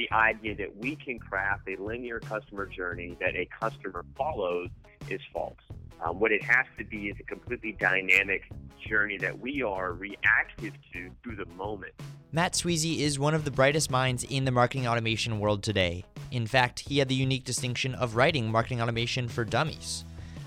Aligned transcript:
the 0.00 0.14
idea 0.14 0.54
that 0.54 0.74
we 0.76 0.96
can 0.96 1.18
craft 1.18 1.68
a 1.68 1.76
linear 1.82 2.20
customer 2.20 2.64
journey 2.64 3.16
that 3.20 3.36
a 3.36 3.46
customer 3.60 4.02
follows 4.16 4.68
is 5.10 5.20
false. 5.30 5.58
Um, 6.02 6.18
what 6.18 6.32
it 6.32 6.42
has 6.42 6.64
to 6.78 6.84
be 6.84 7.08
is 7.08 7.16
a 7.20 7.24
completely 7.24 7.72
dynamic 7.72 8.50
journey 8.88 9.18
that 9.18 9.38
we 9.38 9.62
are 9.62 9.92
reactive 9.92 10.72
to 10.94 11.10
through 11.22 11.36
the 11.36 11.44
moment. 11.56 11.92
Matt 12.32 12.54
Sweezey 12.54 13.00
is 13.00 13.18
one 13.18 13.34
of 13.34 13.44
the 13.44 13.50
brightest 13.50 13.90
minds 13.90 14.24
in 14.24 14.46
the 14.46 14.50
marketing 14.50 14.88
automation 14.88 15.38
world 15.38 15.62
today. 15.62 16.04
In 16.30 16.46
fact, 16.46 16.80
he 16.80 16.98
had 16.98 17.08
the 17.08 17.14
unique 17.14 17.44
distinction 17.44 17.94
of 17.94 18.16
writing 18.16 18.50
marketing 18.50 18.80
automation 18.80 19.28
for 19.28 19.44
dummies. 19.44 20.04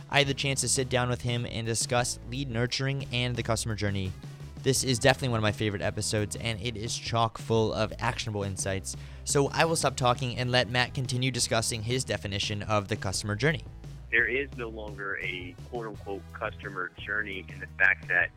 I 0.10 0.20
had 0.20 0.28
the 0.28 0.34
chance 0.34 0.62
to 0.62 0.68
sit 0.68 0.90
down 0.90 1.10
with 1.10 1.22
him 1.22 1.46
and 1.46 1.68
discuss 1.68 2.18
lead 2.32 2.50
nurturing 2.50 3.06
and 3.12 3.36
the 3.36 3.44
customer 3.44 3.76
journey. 3.76 4.12
This 4.64 4.84
is 4.84 4.98
definitely 4.98 5.30
one 5.30 5.40
of 5.40 5.44
my 5.44 5.52
favorite 5.52 5.82
episodes, 5.82 6.38
and 6.38 6.60
it 6.62 6.78
is 6.78 6.98
chock 6.98 7.38
full 7.38 7.74
of 7.74 7.92
actionable 8.00 8.44
insights. 8.44 8.96
So 9.26 9.50
I 9.50 9.66
will 9.66 9.76
stop 9.76 9.96
talking 9.96 10.38
and 10.38 10.52
let 10.52 10.70
Matt 10.70 10.94
continue 10.94 11.32
discussing 11.32 11.84
his 11.84 12.04
definition 12.04 12.64
of 12.64 12.88
the 12.88 12.96
customer 12.96 13.36
journey 13.36 13.64
there 14.14 14.28
is 14.28 14.48
no 14.56 14.70
longer 14.70 15.20
a 15.24 15.56
quote 15.72 15.88
unquote 15.88 16.22
customer 16.34 16.92
journey 17.04 17.44
in 17.50 17.60
the 17.60 17.68
fact 17.80 18.08
that 18.08 18.30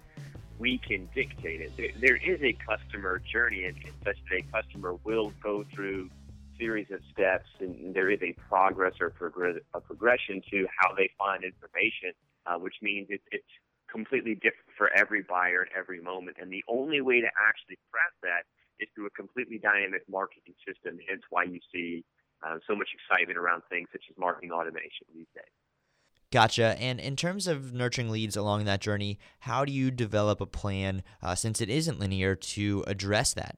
we 0.58 0.78
can 0.78 1.06
dictate 1.14 1.60
it. 1.60 2.00
There, 2.00 2.16
is 2.16 2.40
a 2.42 2.54
customer 2.54 3.20
journey, 3.30 3.64
and 3.64 3.76
such 4.02 4.16
that 4.30 4.38
a 4.38 4.42
customer 4.50 4.94
will 5.04 5.34
go 5.42 5.66
through 5.74 6.08
series 6.58 6.90
of 6.90 7.00
steps, 7.12 7.50
and 7.60 7.94
there 7.94 8.10
is 8.10 8.20
a 8.22 8.32
progress 8.48 8.94
or 9.02 9.10
progress, 9.10 9.56
a 9.74 9.80
progression 9.82 10.40
to 10.50 10.66
how 10.80 10.94
they 10.94 11.10
find 11.18 11.44
information, 11.44 12.12
uh, 12.46 12.56
which 12.56 12.76
means 12.80 13.08
it, 13.10 13.20
it's 13.30 13.44
completely 13.92 14.34
different 14.34 14.72
for 14.78 14.90
every 14.96 15.22
buyer 15.22 15.66
at 15.70 15.78
every 15.78 16.00
moment. 16.00 16.38
And 16.40 16.50
the 16.50 16.64
only 16.68 17.02
way 17.02 17.20
to 17.20 17.28
actually 17.46 17.78
craft 17.92 18.16
that 18.22 18.48
is 18.80 18.88
through 18.94 19.06
a 19.06 19.10
completely 19.10 19.58
dynamic 19.58 20.02
marketing 20.08 20.54
system. 20.66 20.98
Hence, 21.08 21.22
why 21.30 21.44
you 21.44 21.60
see 21.72 22.04
uh, 22.46 22.58
so 22.66 22.74
much 22.74 22.88
excitement 22.94 23.38
around 23.38 23.62
things 23.70 23.88
such 23.92 24.04
as 24.10 24.16
marketing 24.18 24.52
automation 24.52 25.06
these 25.14 25.26
days. 25.34 25.44
Gotcha. 26.32 26.76
And 26.80 26.98
in 26.98 27.14
terms 27.14 27.46
of 27.46 27.72
nurturing 27.72 28.10
leads 28.10 28.36
along 28.36 28.64
that 28.64 28.80
journey, 28.80 29.18
how 29.40 29.64
do 29.64 29.72
you 29.72 29.90
develop 29.90 30.40
a 30.40 30.46
plan, 30.46 31.02
uh, 31.22 31.34
since 31.34 31.60
it 31.60 31.70
isn't 31.70 32.00
linear, 32.00 32.34
to 32.34 32.84
address 32.86 33.32
that? 33.34 33.56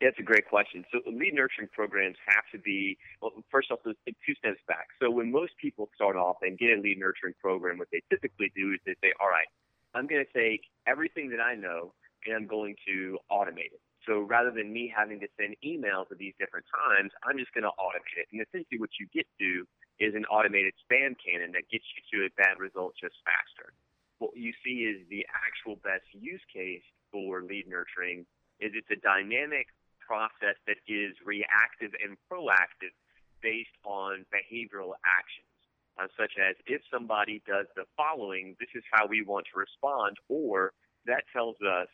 Yeah, 0.00 0.08
it's 0.08 0.18
a 0.18 0.22
great 0.22 0.48
question. 0.48 0.84
So 0.90 1.00
lead 1.06 1.34
nurturing 1.34 1.68
programs 1.72 2.16
have 2.26 2.44
to 2.52 2.58
be, 2.58 2.96
well, 3.20 3.32
first 3.50 3.70
off, 3.70 3.80
let's 3.84 3.98
take 4.06 4.16
two 4.24 4.34
steps 4.34 4.60
back. 4.66 4.88
So 5.00 5.10
when 5.10 5.30
most 5.30 5.52
people 5.60 5.90
start 5.94 6.16
off 6.16 6.38
and 6.40 6.58
get 6.58 6.70
a 6.70 6.80
lead 6.80 6.98
nurturing 6.98 7.34
program, 7.38 7.76
what 7.76 7.88
they 7.92 8.02
typically 8.08 8.50
do 8.56 8.72
is 8.72 8.80
they 8.86 8.94
say, 9.02 9.12
all 9.20 9.28
right, 9.28 9.46
I'm 9.94 10.06
going 10.06 10.24
to 10.24 10.32
take 10.32 10.62
everything 10.86 11.28
that 11.30 11.40
I 11.40 11.54
know 11.54 11.92
and 12.24 12.34
I'm 12.34 12.46
going 12.46 12.76
to 12.86 13.18
automate 13.30 13.72
it. 13.76 13.80
So 14.06 14.20
rather 14.20 14.50
than 14.50 14.72
me 14.72 14.88
having 14.88 15.20
to 15.20 15.28
send 15.36 15.56
emails 15.64 16.10
at 16.10 16.18
these 16.18 16.34
different 16.40 16.66
times, 16.72 17.12
I'm 17.24 17.36
just 17.36 17.52
going 17.52 17.68
to 17.68 17.74
automate 17.76 18.16
it. 18.16 18.28
And 18.32 18.40
essentially 18.40 18.80
what 18.80 18.96
you 18.98 19.06
get 19.12 19.26
to 19.38 19.66
is 20.00 20.14
an 20.16 20.24
automated 20.32 20.72
spam 20.80 21.16
cannon 21.20 21.52
that 21.52 21.68
gets 21.68 21.84
you 21.92 22.00
to 22.08 22.16
a 22.26 22.30
bad 22.40 22.56
result 22.58 22.96
just 22.96 23.14
faster. 23.28 23.76
What 24.18 24.32
you 24.36 24.52
see 24.64 24.88
is 24.88 25.04
the 25.08 25.26
actual 25.32 25.76
best 25.84 26.08
use 26.12 26.40
case 26.52 26.84
for 27.12 27.42
lead 27.42 27.68
nurturing 27.68 28.24
is 28.60 28.72
it's 28.72 28.88
a 28.92 29.00
dynamic 29.00 29.68
process 30.00 30.56
that 30.66 30.80
is 30.88 31.12
reactive 31.24 31.92
and 32.00 32.16
proactive 32.28 32.96
based 33.42 33.76
on 33.84 34.24
behavioral 34.32 34.96
actions, 35.04 35.52
uh, 36.00 36.08
such 36.16 36.32
as 36.40 36.56
if 36.66 36.80
somebody 36.92 37.42
does 37.46 37.66
the 37.76 37.84
following, 37.96 38.56
this 38.60 38.68
is 38.74 38.84
how 38.92 39.06
we 39.06 39.22
want 39.22 39.46
to 39.52 39.58
respond, 39.58 40.16
or 40.28 40.72
that 41.06 41.24
tells 41.32 41.56
us 41.60 41.88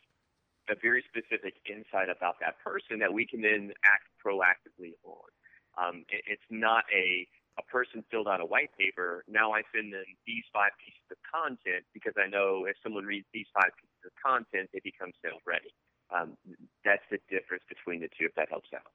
a 0.69 0.75
very 0.75 1.03
specific 1.07 1.55
insight 1.69 2.09
about 2.09 2.39
that 2.39 2.55
person 2.63 2.99
that 2.99 3.13
we 3.13 3.25
can 3.25 3.41
then 3.41 3.71
act 3.83 4.07
proactively 4.23 4.93
on. 5.03 5.29
Um, 5.77 6.05
it, 6.09 6.23
it's 6.27 6.49
not 6.49 6.83
a 6.93 7.27
a 7.57 7.63
person 7.63 8.03
filled 8.11 8.27
out 8.27 8.39
a 8.39 8.45
white 8.45 8.69
paper. 8.77 9.23
Now 9.27 9.51
I 9.51 9.63
send 9.73 9.91
them 9.91 10.05
these 10.27 10.43
five 10.53 10.71
pieces 10.77 11.01
of 11.09 11.17
content 11.25 11.85
because 11.91 12.13
I 12.13 12.29
know 12.29 12.65
if 12.69 12.75
someone 12.83 13.05
reads 13.05 13.25
these 13.33 13.47
five 13.53 13.73
pieces 13.81 14.05
of 14.05 14.13
content, 14.21 14.69
they 14.73 14.81
become 14.83 15.09
sales 15.25 15.41
ready. 15.45 15.73
Um, 16.13 16.37
that's 16.85 17.01
the 17.09 17.17
difference 17.29 17.63
between 17.67 18.01
the 18.01 18.07
two. 18.07 18.25
If 18.25 18.35
that 18.35 18.49
helps 18.49 18.69
out. 18.75 18.93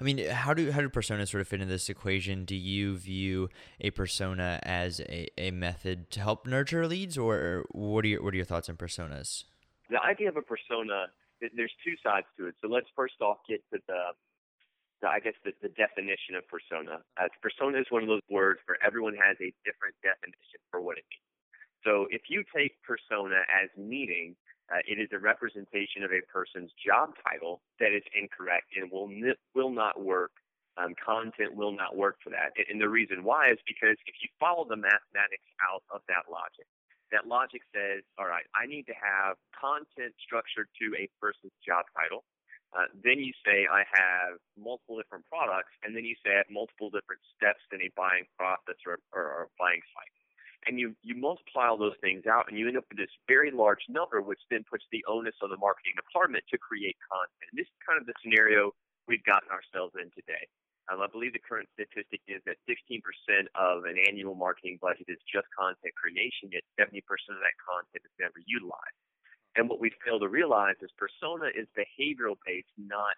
I 0.00 0.04
mean, 0.04 0.26
how 0.28 0.54
do 0.54 0.70
how 0.70 0.80
do 0.80 0.88
personas 0.88 1.28
sort 1.28 1.40
of 1.40 1.48
fit 1.48 1.60
in 1.60 1.68
this 1.68 1.88
equation? 1.88 2.44
Do 2.44 2.56
you 2.56 2.96
view 2.96 3.48
a 3.80 3.90
persona 3.90 4.58
as 4.62 5.00
a, 5.00 5.28
a 5.38 5.50
method 5.50 6.10
to 6.12 6.20
help 6.20 6.46
nurture 6.46 6.86
leads, 6.86 7.16
or 7.16 7.64
what 7.70 8.04
are 8.04 8.08
your 8.08 8.22
what 8.22 8.34
are 8.34 8.36
your 8.36 8.46
thoughts 8.46 8.68
on 8.68 8.76
personas? 8.76 9.44
The 9.90 10.00
idea 10.02 10.28
of 10.28 10.36
a 10.36 10.42
persona, 10.42 11.08
there's 11.40 11.72
two 11.84 11.94
sides 12.02 12.26
to 12.36 12.46
it. 12.46 12.54
So 12.60 12.68
let's 12.68 12.88
first 12.94 13.20
off 13.20 13.38
get 13.48 13.62
to 13.72 13.80
the, 13.86 14.12
the 15.00 15.08
I 15.08 15.20
guess, 15.20 15.34
the, 15.44 15.52
the 15.62 15.70
definition 15.70 16.34
of 16.36 16.44
persona. 16.48 17.00
Uh, 17.16 17.28
persona 17.40 17.78
is 17.78 17.86
one 17.90 18.02
of 18.02 18.08
those 18.08 18.26
words 18.30 18.60
where 18.66 18.78
everyone 18.84 19.14
has 19.14 19.36
a 19.40 19.52
different 19.64 19.94
definition 20.02 20.60
for 20.70 20.80
what 20.80 20.98
it 20.98 21.04
means. 21.08 21.28
So 21.84 22.06
if 22.10 22.22
you 22.28 22.42
take 22.54 22.74
persona 22.82 23.46
as 23.48 23.70
meaning, 23.78 24.34
uh, 24.68 24.84
it 24.84 25.00
is 25.00 25.08
a 25.12 25.18
representation 25.18 26.02
of 26.04 26.12
a 26.12 26.20
person's 26.28 26.70
job 26.76 27.14
title 27.24 27.62
that 27.80 27.94
is 27.94 28.02
incorrect 28.12 28.68
and 28.76 28.90
will 28.90 29.08
will 29.54 29.70
not 29.70 30.02
work. 30.02 30.32
Um, 30.76 30.94
content 30.94 31.56
will 31.56 31.72
not 31.72 31.96
work 31.96 32.18
for 32.22 32.30
that. 32.30 32.54
And 32.70 32.80
the 32.80 32.88
reason 32.88 33.24
why 33.24 33.50
is 33.50 33.58
because 33.66 33.98
if 34.06 34.14
you 34.22 34.28
follow 34.38 34.62
the 34.62 34.76
mathematics 34.76 35.48
out 35.58 35.82
of 35.90 36.02
that 36.06 36.30
logic, 36.30 36.70
that 37.12 37.26
logic 37.26 37.62
says, 37.72 38.04
all 38.18 38.26
right, 38.26 38.44
I 38.54 38.66
need 38.66 38.86
to 38.86 38.96
have 38.96 39.36
content 39.56 40.14
structured 40.20 40.68
to 40.80 40.86
a 40.96 41.08
person's 41.20 41.54
job 41.64 41.88
title. 41.96 42.24
Uh, 42.76 42.84
then 43.00 43.16
you 43.16 43.32
say 43.44 43.64
I 43.64 43.80
have 43.88 44.36
multiple 44.60 45.00
different 45.00 45.24
products, 45.32 45.72
and 45.80 45.96
then 45.96 46.04
you 46.04 46.12
say 46.20 46.36
I 46.36 46.44
have 46.44 46.52
multiple 46.52 46.92
different 46.92 47.24
steps 47.32 47.64
in 47.72 47.80
a 47.80 47.88
buying 47.96 48.28
process 48.36 48.76
or, 48.84 49.00
or, 49.16 49.24
or 49.24 49.42
buying 49.56 49.80
cycle. 49.96 50.20
And 50.68 50.76
you, 50.76 50.92
you 51.00 51.16
multiply 51.16 51.72
all 51.72 51.80
those 51.80 51.96
things 52.04 52.28
out, 52.28 52.50
and 52.52 52.58
you 52.58 52.68
end 52.68 52.76
up 52.76 52.84
with 52.92 53.00
this 53.00 53.14
very 53.24 53.48
large 53.48 53.80
number, 53.88 54.20
which 54.20 54.42
then 54.52 54.68
puts 54.68 54.84
the 54.92 55.00
onus 55.08 55.38
on 55.40 55.48
the 55.48 55.56
marketing 55.56 55.96
department 55.96 56.44
to 56.52 56.58
create 56.60 56.98
content. 57.08 57.48
And 57.48 57.56
this 57.56 57.70
is 57.70 57.78
kind 57.80 57.96
of 57.96 58.04
the 58.04 58.12
scenario 58.20 58.76
we've 59.08 59.24
gotten 59.24 59.48
ourselves 59.48 59.96
in 59.96 60.12
today. 60.12 60.44
Um, 60.88 61.04
I 61.04 61.08
believe 61.12 61.36
the 61.36 61.44
current 61.44 61.68
statistic 61.76 62.24
is 62.28 62.40
that 62.48 62.56
16% 62.64 63.04
of 63.54 63.84
an 63.84 64.00
annual 64.08 64.34
marketing 64.34 64.80
budget 64.80 65.04
is 65.08 65.20
just 65.28 65.44
content 65.52 65.92
creation, 65.92 66.48
yet 66.48 66.64
70% 66.80 67.04
of 67.28 67.44
that 67.44 67.56
content 67.60 68.08
is 68.08 68.14
never 68.16 68.40
utilized. 68.48 68.96
And 69.56 69.68
what 69.68 69.80
we 69.80 69.92
fail 70.00 70.18
to 70.20 70.28
realize 70.28 70.80
is 70.80 70.88
persona 70.96 71.52
is 71.52 71.68
behavioral 71.76 72.40
based, 72.46 72.72
not 72.80 73.16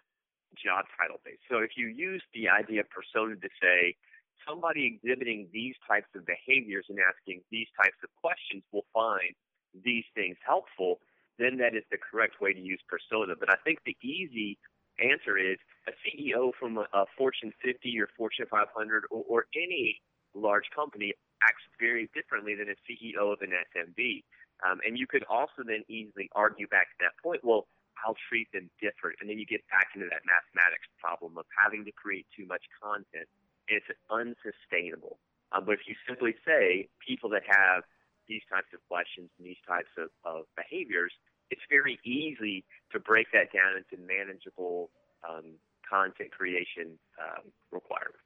job 0.59 0.83
title 0.99 1.23
based. 1.23 1.43
So 1.47 1.63
if 1.63 1.79
you 1.79 1.87
use 1.87 2.23
the 2.35 2.49
idea 2.51 2.81
of 2.83 2.89
persona 2.91 3.39
to 3.39 3.51
say 3.61 3.95
somebody 4.43 4.83
exhibiting 4.83 5.47
these 5.53 5.75
types 5.87 6.09
of 6.15 6.25
behaviors 6.25 6.85
and 6.89 6.99
asking 6.99 7.41
these 7.51 7.67
types 7.79 7.95
of 8.03 8.09
questions 8.19 8.63
will 8.71 8.89
find 8.91 9.31
these 9.71 10.03
things 10.15 10.35
helpful, 10.43 10.99
then 11.39 11.57
that 11.57 11.75
is 11.75 11.83
the 11.91 11.97
correct 11.97 12.41
way 12.41 12.53
to 12.53 12.59
use 12.59 12.81
persona. 12.89 13.33
But 13.39 13.49
I 13.49 13.57
think 13.63 13.79
the 13.85 13.95
easy 14.03 14.57
answer 15.01 15.37
is 15.37 15.57
a 15.87 15.93
CEO 16.05 16.51
from 16.59 16.77
a, 16.77 16.85
a 16.93 17.05
Fortune 17.17 17.51
50 17.63 17.99
or 17.99 18.07
Fortune 18.15 18.45
500 18.49 19.03
or, 19.09 19.23
or 19.27 19.45
any 19.55 19.99
large 20.33 20.69
company 20.73 21.13
acts 21.43 21.63
very 21.79 22.09
differently 22.13 22.55
than 22.55 22.69
a 22.69 22.77
CEO 22.85 23.33
of 23.33 23.41
an 23.41 23.51
SMB. 23.73 24.23
Um, 24.61 24.79
and 24.85 24.97
you 24.97 25.07
could 25.07 25.25
also 25.25 25.65
then 25.65 25.83
easily 25.89 26.29
argue 26.33 26.67
back 26.67 26.93
to 26.93 26.97
that 27.01 27.17
point, 27.21 27.41
well, 27.43 27.65
I'll 28.05 28.17
treat 28.29 28.49
them 28.53 28.69
different. 28.81 29.17
And 29.19 29.29
then 29.29 29.37
you 29.37 29.45
get 29.45 29.65
back 29.69 29.93
into 29.93 30.07
that 30.09 30.21
mathematics 30.25 30.89
problem 31.01 31.37
of 31.37 31.45
having 31.53 31.85
to 31.85 31.91
create 31.91 32.25
too 32.33 32.45
much 32.45 32.61
content. 32.81 33.25
It's 33.67 33.85
unsustainable. 34.09 35.17
Um, 35.51 35.65
but 35.65 35.81
if 35.81 35.85
you 35.85 35.95
simply 36.07 36.35
say 36.45 36.87
people 37.01 37.29
that 37.31 37.43
have 37.45 37.83
these 38.29 38.41
types 38.49 38.69
of 38.73 38.79
questions 38.87 39.29
and 39.37 39.45
these 39.45 39.59
types 39.67 39.91
of, 39.97 40.09
of 40.23 40.45
behaviors, 40.55 41.11
it's 41.51 41.61
very 41.69 41.99
easy 42.03 42.63
to 42.91 42.99
break 42.99 43.27
that 43.33 43.53
down 43.53 43.77
into 43.77 44.01
manageable 44.03 44.89
um, 45.27 45.53
content 45.87 46.31
creation 46.31 46.97
um, 47.19 47.43
requirements. 47.71 48.19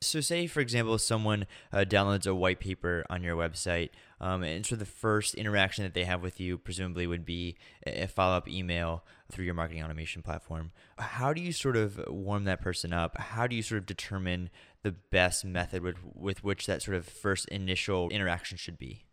So, 0.00 0.20
say 0.20 0.46
for 0.46 0.60
example, 0.60 0.96
someone 0.98 1.46
uh, 1.72 1.78
downloads 1.78 2.26
a 2.26 2.34
white 2.34 2.60
paper 2.60 3.04
on 3.10 3.24
your 3.24 3.36
website, 3.36 3.90
um, 4.20 4.44
and 4.44 4.64
so 4.64 4.76
the 4.76 4.84
first 4.84 5.34
interaction 5.34 5.82
that 5.82 5.92
they 5.92 6.04
have 6.04 6.22
with 6.22 6.38
you 6.38 6.56
presumably 6.56 7.06
would 7.08 7.24
be 7.24 7.56
a 7.84 8.06
follow 8.06 8.36
up 8.36 8.48
email 8.48 9.04
through 9.30 9.44
your 9.44 9.54
marketing 9.54 9.82
automation 9.82 10.22
platform. 10.22 10.70
How 10.98 11.32
do 11.32 11.40
you 11.40 11.52
sort 11.52 11.76
of 11.76 12.00
warm 12.08 12.44
that 12.44 12.60
person 12.60 12.92
up? 12.92 13.18
How 13.18 13.48
do 13.48 13.56
you 13.56 13.62
sort 13.62 13.78
of 13.78 13.86
determine 13.86 14.50
the 14.82 14.92
best 14.92 15.44
method 15.44 15.82
with, 15.82 15.96
with 16.14 16.44
which 16.44 16.66
that 16.66 16.82
sort 16.82 16.96
of 16.96 17.04
first 17.04 17.48
initial 17.48 18.08
interaction 18.10 18.56
should 18.56 18.78
be? 18.78 19.07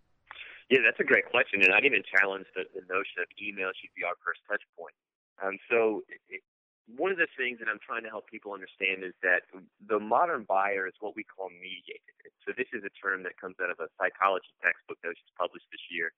Yeah, 0.70 0.82
that's 0.82 0.98
a 0.98 1.06
great 1.06 1.30
question, 1.30 1.62
and 1.62 1.70
I'd 1.70 1.86
even 1.86 2.02
challenge 2.02 2.50
the, 2.58 2.66
the 2.74 2.82
notion 2.90 3.22
of 3.22 3.30
email 3.38 3.70
should 3.78 3.94
be 3.94 4.02
our 4.02 4.18
first 4.26 4.42
touch 4.50 4.66
point. 4.74 4.98
Um, 5.38 5.62
so, 5.70 6.02
it, 6.26 6.42
one 6.90 7.10
of 7.10 7.18
the 7.18 7.30
things 7.38 7.62
that 7.62 7.70
I'm 7.70 7.82
trying 7.82 8.06
to 8.06 8.14
help 8.14 8.30
people 8.30 8.54
understand 8.54 9.02
is 9.06 9.14
that 9.22 9.46
the 9.90 9.98
modern 9.98 10.46
buyer 10.46 10.86
is 10.86 10.94
what 11.02 11.14
we 11.18 11.26
call 11.26 11.54
mediated. 11.54 12.18
So, 12.42 12.54
this 12.58 12.66
is 12.74 12.82
a 12.82 12.94
term 12.98 13.22
that 13.30 13.38
comes 13.38 13.62
out 13.62 13.70
of 13.70 13.78
a 13.78 13.94
psychology 14.02 14.50
textbook 14.58 14.98
that 15.06 15.14
was 15.14 15.22
just 15.22 15.38
published 15.38 15.70
this 15.70 15.86
year. 15.94 16.10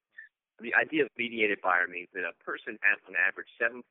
The 0.63 0.71
idea 0.79 1.03
of 1.03 1.11
mediated 1.19 1.59
buyer 1.59 1.91
means 1.91 2.07
that 2.15 2.23
a 2.23 2.33
person 2.39 2.79
has 2.87 2.97
on 3.03 3.19
average 3.19 3.51
7.4 3.59 3.83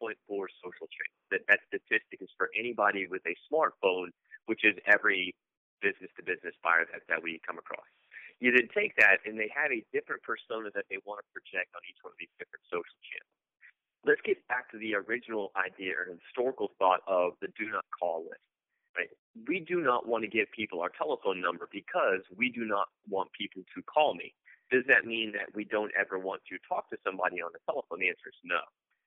social 0.64 0.88
traits. 0.88 1.17
That 1.37 1.44
that 1.53 1.61
statistic 1.69 2.25
is 2.25 2.32
for 2.41 2.49
anybody 2.56 3.05
with 3.05 3.23
a 3.29 3.37
smartphone, 3.44 4.08
which 4.49 4.64
is 4.64 4.73
every 4.88 5.37
business 5.85 6.08
to 6.17 6.25
business 6.25 6.56
buyer 6.64 6.88
that, 6.97 7.05
that 7.12 7.20
we 7.20 7.44
come 7.44 7.61
across. 7.61 7.85
You 8.41 8.53
then 8.53 8.69
take 8.75 8.93
that 9.00 9.25
and 9.25 9.41
they 9.41 9.49
have 9.56 9.73
a 9.73 9.81
different 9.97 10.21
persona 10.23 10.69
that 10.77 10.85
they 10.93 11.00
want 11.09 11.25
to 11.25 11.27
project 11.33 11.73
on 11.73 11.81
each 11.88 11.97
one 12.05 12.12
of 12.12 12.21
these 12.21 12.33
different 12.37 12.65
social 12.69 13.00
channels. 13.00 13.37
Let's 14.05 14.23
get 14.23 14.44
back 14.47 14.71
to 14.71 14.79
the 14.79 14.94
original 14.94 15.50
idea 15.56 15.97
or 15.97 16.06
historical 16.12 16.71
thought 16.79 17.00
of 17.09 17.35
the 17.41 17.49
do 17.56 17.73
not 17.73 17.85
call 17.97 18.29
list. 18.29 18.44
Right? 18.93 19.11
We 19.49 19.61
do 19.61 19.81
not 19.81 20.09
want 20.09 20.25
to 20.25 20.31
give 20.31 20.49
people 20.53 20.81
our 20.81 20.93
telephone 20.93 21.41
number 21.41 21.69
because 21.73 22.25
we 22.37 22.53
do 22.53 22.65
not 22.65 22.88
want 23.09 23.33
people 23.33 23.65
to 23.75 23.81
call 23.85 24.15
me. 24.15 24.33
Does 24.71 24.85
that 24.89 25.06
mean 25.06 25.32
that 25.32 25.55
we 25.55 25.65
don't 25.65 25.93
ever 25.94 26.19
want 26.19 26.43
to 26.50 26.59
talk 26.69 26.91
to 26.91 26.99
somebody 27.05 27.41
on 27.41 27.53
the 27.53 27.62
telephone? 27.65 28.00
The 28.00 28.09
answer 28.09 28.32
is 28.32 28.41
no. 28.44 28.61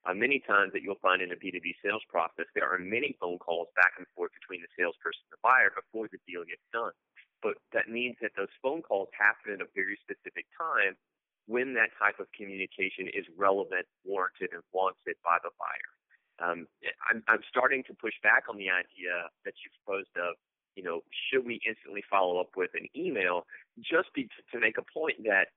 Uh, 0.07 0.15
many 0.15 0.39
times 0.39 0.71
that 0.71 0.81
you'll 0.81 1.01
find 1.03 1.21
in 1.21 1.35
a 1.35 1.35
B2B 1.35 1.75
sales 1.83 2.03
process, 2.07 2.47
there 2.55 2.69
are 2.69 2.79
many 2.79 3.17
phone 3.19 3.37
calls 3.37 3.67
back 3.75 3.91
and 3.99 4.07
forth 4.15 4.31
between 4.31 4.63
the 4.63 4.71
salesperson 4.79 5.19
and 5.27 5.35
the 5.35 5.43
buyer 5.43 5.75
before 5.75 6.07
the 6.07 6.21
deal 6.23 6.47
gets 6.47 6.63
done. 6.71 6.95
But 7.41 7.55
that 7.73 7.87
means 7.87 8.17
that 8.21 8.31
those 8.35 8.51
phone 8.61 8.81
calls 8.81 9.09
happen 9.15 9.53
at 9.55 9.61
a 9.61 9.69
very 9.75 9.97
specific 10.03 10.45
time 10.57 10.95
when 11.47 11.73
that 11.73 11.89
type 11.97 12.19
of 12.19 12.27
communication 12.35 13.07
is 13.09 13.25
relevant, 13.37 13.87
warranted, 14.05 14.53
and 14.53 14.61
wanted 14.71 15.17
by 15.23 15.37
the 15.41 15.49
buyer. 15.57 15.91
Um, 16.39 16.67
I'm, 17.09 17.23
I'm 17.27 17.43
starting 17.49 17.83
to 17.87 17.93
push 17.93 18.13
back 18.23 18.43
on 18.49 18.57
the 18.57 18.69
idea 18.69 19.27
that 19.43 19.53
you 19.63 19.71
proposed 19.83 20.13
of, 20.15 20.35
you 20.75 20.83
know, 20.83 21.01
should 21.11 21.45
we 21.45 21.59
instantly 21.67 22.03
follow 22.09 22.39
up 22.39 22.55
with 22.55 22.71
an 22.75 22.87
email 22.95 23.45
just 23.79 24.13
be, 24.13 24.29
to 24.53 24.59
make 24.59 24.77
a 24.77 24.85
point 24.93 25.23
that 25.25 25.47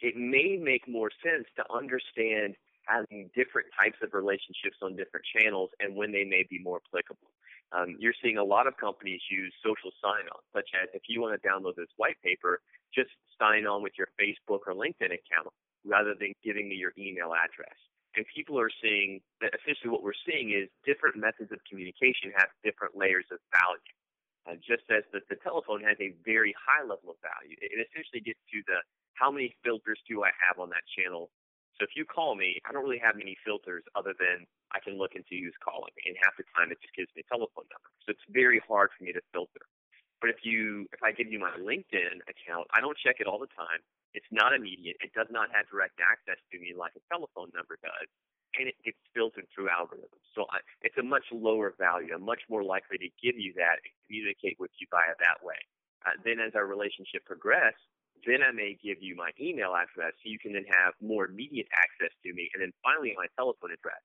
it 0.00 0.16
may 0.16 0.58
make 0.58 0.88
more 0.88 1.10
sense 1.22 1.46
to 1.56 1.64
understand 1.72 2.56
having 2.86 3.30
different 3.36 3.68
types 3.78 3.98
of 4.02 4.10
relationships 4.12 4.82
on 4.82 4.96
different 4.96 5.24
channels 5.36 5.70
and 5.78 5.94
when 5.94 6.10
they 6.10 6.24
may 6.24 6.44
be 6.48 6.58
more 6.58 6.80
applicable. 6.88 7.30
Um, 7.72 7.96
you're 7.98 8.16
seeing 8.22 8.36
a 8.36 8.44
lot 8.44 8.66
of 8.66 8.76
companies 8.76 9.20
use 9.30 9.52
social 9.64 9.90
sign-on, 10.04 10.40
such 10.52 10.68
as 10.76 10.88
if 10.92 11.02
you 11.08 11.20
want 11.20 11.40
to 11.40 11.40
download 11.40 11.74
this 11.76 11.88
white 11.96 12.20
paper, 12.22 12.60
just 12.94 13.10
sign 13.40 13.66
on 13.66 13.82
with 13.82 13.96
your 13.96 14.08
Facebook 14.20 14.68
or 14.68 14.76
LinkedIn 14.76 15.08
account 15.08 15.48
rather 15.84 16.14
than 16.14 16.36
giving 16.44 16.68
me 16.68 16.76
your 16.76 16.92
email 16.98 17.32
address. 17.32 17.74
And 18.14 18.28
people 18.28 18.60
are 18.60 18.70
seeing 18.84 19.24
that 19.40 19.56
essentially 19.56 19.88
what 19.88 20.04
we're 20.04 20.18
seeing 20.28 20.52
is 20.52 20.68
different 20.84 21.16
methods 21.16 21.48
of 21.48 21.58
communication 21.64 22.28
have 22.36 22.52
different 22.60 22.92
layers 22.92 23.24
of 23.32 23.40
value. 23.48 23.96
Uh, 24.44 24.58
just 24.60 24.84
as 24.92 25.06
the, 25.16 25.24
the 25.30 25.38
telephone 25.40 25.80
has 25.80 25.96
a 25.96 26.12
very 26.26 26.52
high 26.58 26.82
level 26.82 27.08
of 27.08 27.18
value, 27.24 27.56
it, 27.62 27.72
it 27.72 27.88
essentially 27.88 28.20
gets 28.20 28.42
to 28.52 28.60
the 28.68 28.84
how 29.14 29.30
many 29.30 29.54
filters 29.64 29.96
do 30.04 30.24
I 30.26 30.34
have 30.44 30.58
on 30.58 30.68
that 30.76 30.84
channel 30.92 31.30
so 31.78 31.84
if 31.88 31.96
you 31.96 32.04
call 32.04 32.36
me, 32.36 32.60
I 32.68 32.72
don't 32.72 32.84
really 32.84 33.00
have 33.02 33.16
many 33.16 33.36
filters 33.44 33.84
other 33.96 34.12
than 34.18 34.46
I 34.72 34.80
can 34.80 34.96
look 34.96 35.16
into 35.16 35.36
who's 35.36 35.56
calling 35.60 35.92
and 36.04 36.16
half 36.20 36.36
the 36.36 36.44
time 36.52 36.72
it 36.72 36.80
just 36.80 36.94
gives 36.94 37.08
me 37.16 37.24
a 37.24 37.28
telephone 37.28 37.68
number. 37.72 37.90
So 38.04 38.12
it's 38.12 38.26
very 38.28 38.60
hard 38.64 38.90
for 38.96 39.04
me 39.04 39.12
to 39.12 39.22
filter. 39.32 39.64
But 40.22 40.30
if 40.30 40.46
you 40.46 40.86
if 40.94 41.02
I 41.02 41.10
give 41.10 41.32
you 41.32 41.42
my 41.42 41.50
LinkedIn 41.58 42.22
account, 42.30 42.70
I 42.70 42.78
don't 42.78 42.96
check 42.96 43.18
it 43.18 43.26
all 43.26 43.42
the 43.42 43.50
time. 43.58 43.82
It's 44.14 44.28
not 44.30 44.54
immediate. 44.54 44.94
It 45.02 45.10
does 45.16 45.26
not 45.34 45.50
have 45.50 45.66
direct 45.66 45.98
access 45.98 46.38
to 46.52 46.56
me 46.62 46.76
like 46.76 46.94
a 46.94 47.02
telephone 47.10 47.50
number 47.56 47.80
does, 47.82 48.06
and 48.54 48.70
it 48.70 48.78
gets 48.86 49.00
filtered 49.16 49.50
through 49.50 49.72
algorithms. 49.72 50.22
So 50.36 50.46
I, 50.52 50.62
it's 50.86 50.94
a 51.00 51.02
much 51.02 51.26
lower 51.32 51.74
value. 51.74 52.14
I'm 52.14 52.22
much 52.22 52.46
more 52.46 52.62
likely 52.62 53.02
to 53.02 53.10
give 53.18 53.34
you 53.34 53.50
that 53.58 53.82
and 53.82 53.92
communicate 54.06 54.60
with 54.62 54.70
you 54.78 54.86
via 54.94 55.18
that 55.18 55.42
way. 55.42 55.58
Uh, 56.06 56.14
then 56.22 56.38
as 56.38 56.54
our 56.54 56.70
relationship 56.70 57.24
progresses, 57.26 57.74
then 58.26 58.42
I 58.42 58.52
may 58.52 58.78
give 58.78 58.98
you 59.00 59.16
my 59.16 59.30
email 59.40 59.74
address 59.74 60.14
so 60.20 60.30
you 60.30 60.38
can 60.38 60.52
then 60.52 60.66
have 60.70 60.94
more 61.00 61.26
immediate 61.26 61.66
access 61.74 62.14
to 62.22 62.32
me. 62.32 62.50
And 62.54 62.62
then 62.62 62.72
finally, 62.82 63.14
my 63.16 63.26
telephone 63.36 63.72
address. 63.72 64.02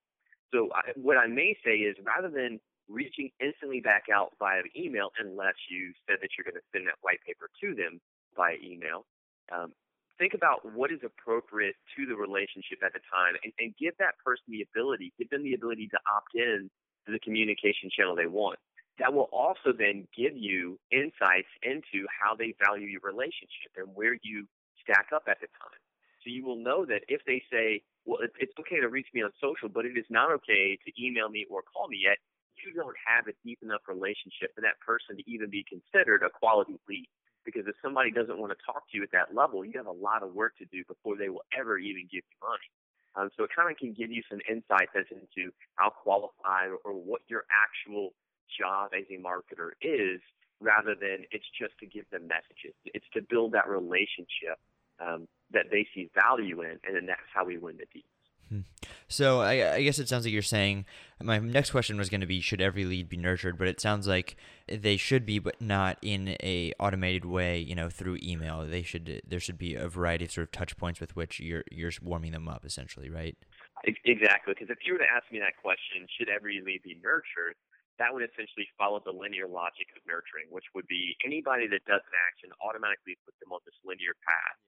So 0.54 0.70
I, 0.74 0.96
what 0.96 1.18
I 1.18 1.28
may 1.28 1.58
say 1.64 1.84
is 1.86 1.96
rather 2.06 2.30
than 2.30 2.60
reaching 2.88 3.30
instantly 3.40 3.82
back 3.82 4.08
out 4.14 4.32
via 4.40 4.64
email, 4.76 5.12
unless 5.20 5.60
you 5.70 5.92
said 6.08 6.18
that 6.22 6.30
you're 6.38 6.48
going 6.48 6.58
to 6.60 6.68
send 6.72 6.88
that 6.88 6.98
white 7.02 7.20
paper 7.26 7.52
to 7.62 7.76
them 7.76 8.00
via 8.36 8.56
email, 8.64 9.06
um, 9.52 9.76
think 10.18 10.34
about 10.34 10.64
what 10.64 10.92
is 10.92 11.04
appropriate 11.04 11.76
to 11.96 12.08
the 12.08 12.16
relationship 12.16 12.80
at 12.82 12.94
the 12.94 13.04
time 13.12 13.36
and, 13.44 13.52
and 13.60 13.76
give 13.78 13.94
that 14.00 14.16
person 14.24 14.48
the 14.48 14.64
ability, 14.64 15.14
give 15.20 15.30
them 15.30 15.44
the 15.44 15.54
ability 15.54 15.88
to 15.92 16.00
opt 16.08 16.34
in 16.34 16.72
to 17.06 17.12
the 17.12 17.20
communication 17.20 17.92
channel 17.92 18.16
they 18.16 18.26
want 18.26 18.58
that 19.00 19.14
will 19.14 19.30
also 19.32 19.74
then 19.78 20.08
give 20.16 20.36
you 20.36 20.80
insights 20.92 21.52
into 21.62 22.08
how 22.10 22.36
they 22.36 22.56
value 22.58 22.88
your 22.88 23.02
relationship 23.04 23.72
and 23.78 23.88
where 23.94 24.18
you 24.24 24.48
stack 24.82 25.08
up 25.14 25.24
at 25.30 25.40
the 25.40 25.48
time. 25.62 25.82
So 26.24 26.34
you 26.34 26.44
will 26.44 26.58
know 26.58 26.86
that 26.86 27.06
if 27.08 27.22
they 27.26 27.44
say, 27.52 27.84
well, 28.06 28.20
it's 28.24 28.54
okay 28.60 28.80
to 28.80 28.90
reach 28.90 29.08
me 29.14 29.22
on 29.22 29.32
social, 29.40 29.70
but 29.70 29.86
it 29.86 29.98
is 29.98 30.06
not 30.10 30.32
okay 30.42 30.80
to 30.82 30.90
email 30.98 31.30
me 31.30 31.46
or 31.50 31.62
call 31.62 31.88
me 31.88 32.02
yet, 32.04 32.18
you 32.66 32.74
don't 32.74 32.98
have 33.06 33.28
a 33.28 33.38
deep 33.46 33.60
enough 33.62 33.86
relationship 33.88 34.56
for 34.56 34.62
that 34.62 34.82
person 34.82 35.18
to 35.18 35.24
even 35.30 35.50
be 35.50 35.64
considered 35.64 36.24
a 36.24 36.30
quality 36.30 36.80
lead. 36.90 37.08
Because 37.46 37.64
if 37.68 37.76
somebody 37.82 38.12
doesn't 38.12 38.40
want 38.40 38.52
to 38.52 38.60
talk 38.66 38.90
to 38.92 38.98
you 38.98 39.04
at 39.04 39.14
that 39.14 39.32
level, 39.36 39.64
you 39.64 39.72
have 39.78 39.88
a 39.88 39.94
lot 39.94 40.24
of 40.24 40.34
work 40.34 40.58
to 40.58 40.66
do 40.66 40.84
before 40.84 41.16
they 41.16 41.30
will 41.30 41.46
ever 41.56 41.78
even 41.78 42.10
give 42.12 42.26
you 42.26 42.38
money. 42.42 42.70
Um, 43.16 43.30
so 43.38 43.44
it 43.44 43.52
kind 43.56 43.72
of 43.72 43.78
can 43.78 43.94
give 43.94 44.12
you 44.12 44.22
some 44.30 44.40
insights 44.50 44.92
as 44.98 45.06
into 45.10 45.54
how 45.76 45.90
qualified 45.90 46.76
or 46.84 46.92
what 46.92 47.22
your 47.28 47.46
actual 47.48 48.12
job 48.60 48.92
as 48.98 49.06
a 49.10 49.22
marketer 49.22 49.72
is 49.82 50.22
rather 50.60 50.96
than 50.96 51.26
it's 51.32 51.46
just 51.58 51.78
to 51.80 51.86
give 51.86 52.10
them 52.12 52.28
messages. 52.28 52.74
It's 52.86 53.06
to 53.14 53.22
build 53.22 53.54
that 53.54 53.68
relationship 53.68 54.58
um, 55.00 55.28
that 55.52 55.66
they 55.72 55.88
see 55.94 56.10
value 56.16 56.62
in, 56.62 56.80
and 56.86 56.96
then 56.96 57.06
that's 57.06 57.30
how 57.34 57.46
we 57.46 57.58
win 57.58 57.78
the 57.78 57.86
deals. 57.94 58.06
Hmm. 58.50 58.62
So 59.10 59.42
I, 59.42 59.76
I, 59.76 59.84
guess 59.84 60.00
it 60.00 60.08
sounds 60.08 60.26
like 60.26 60.34
you're 60.34 60.42
saying 60.42 60.86
my 61.22 61.38
next 61.38 61.72
question 61.72 61.98
was 61.98 62.10
going 62.10 62.22
to 62.22 62.28
be 62.28 62.40
should 62.40 62.62
every 62.62 62.86
lead 62.86 63.10
be 63.10 63.18
nurtured, 63.18 63.58
but 63.58 63.68
it 63.68 63.82
sounds 63.82 64.08
like 64.08 64.38
they 64.70 64.96
should 64.96 65.26
be, 65.26 65.40
but 65.40 65.62
not 65.62 65.98
in 66.02 66.38
a 66.42 66.72
automated 66.80 67.26
way. 67.26 67.60
You 67.60 67.76
know, 67.76 67.90
through 67.90 68.20
email. 68.24 68.66
They 68.66 68.84
should 68.84 69.22
there 69.28 69.40
should 69.40 69.58
be 69.58 69.76
a 69.76 69.90
variety 69.90 70.26
of 70.26 70.32
sort 70.32 70.48
of 70.48 70.52
touch 70.52 70.78
points 70.78 71.02
with 71.02 71.16
which 71.16 71.40
you're 71.40 71.64
you're 71.72 71.92
warming 72.02 72.32
them 72.32 72.48
up, 72.48 72.66
essentially, 72.66 73.10
right? 73.10 73.36
Exactly. 73.84 74.54
Because 74.54 74.70
if 74.70 74.80
you 74.86 74.94
were 74.94 75.00
to 75.00 75.12
ask 75.14 75.32
me 75.32 75.40
that 75.40 75.58
question, 75.62 76.08
should 76.18 76.30
every 76.30 76.62
lead 76.66 76.84
be 76.84 76.98
nurtured? 77.04 77.56
That 77.98 78.14
would 78.14 78.26
essentially 78.26 78.70
follow 78.78 79.02
the 79.02 79.14
linear 79.14 79.50
logic 79.50 79.90
of 79.98 80.02
nurturing, 80.06 80.48
which 80.54 80.66
would 80.78 80.86
be 80.88 81.18
anybody 81.26 81.66
that 81.68 81.82
does 81.90 82.02
an 82.06 82.18
action 82.30 82.50
automatically 82.62 83.18
put 83.26 83.34
them 83.42 83.52
on 83.54 83.62
this 83.66 83.78
linear 83.82 84.14
path. 84.22 84.60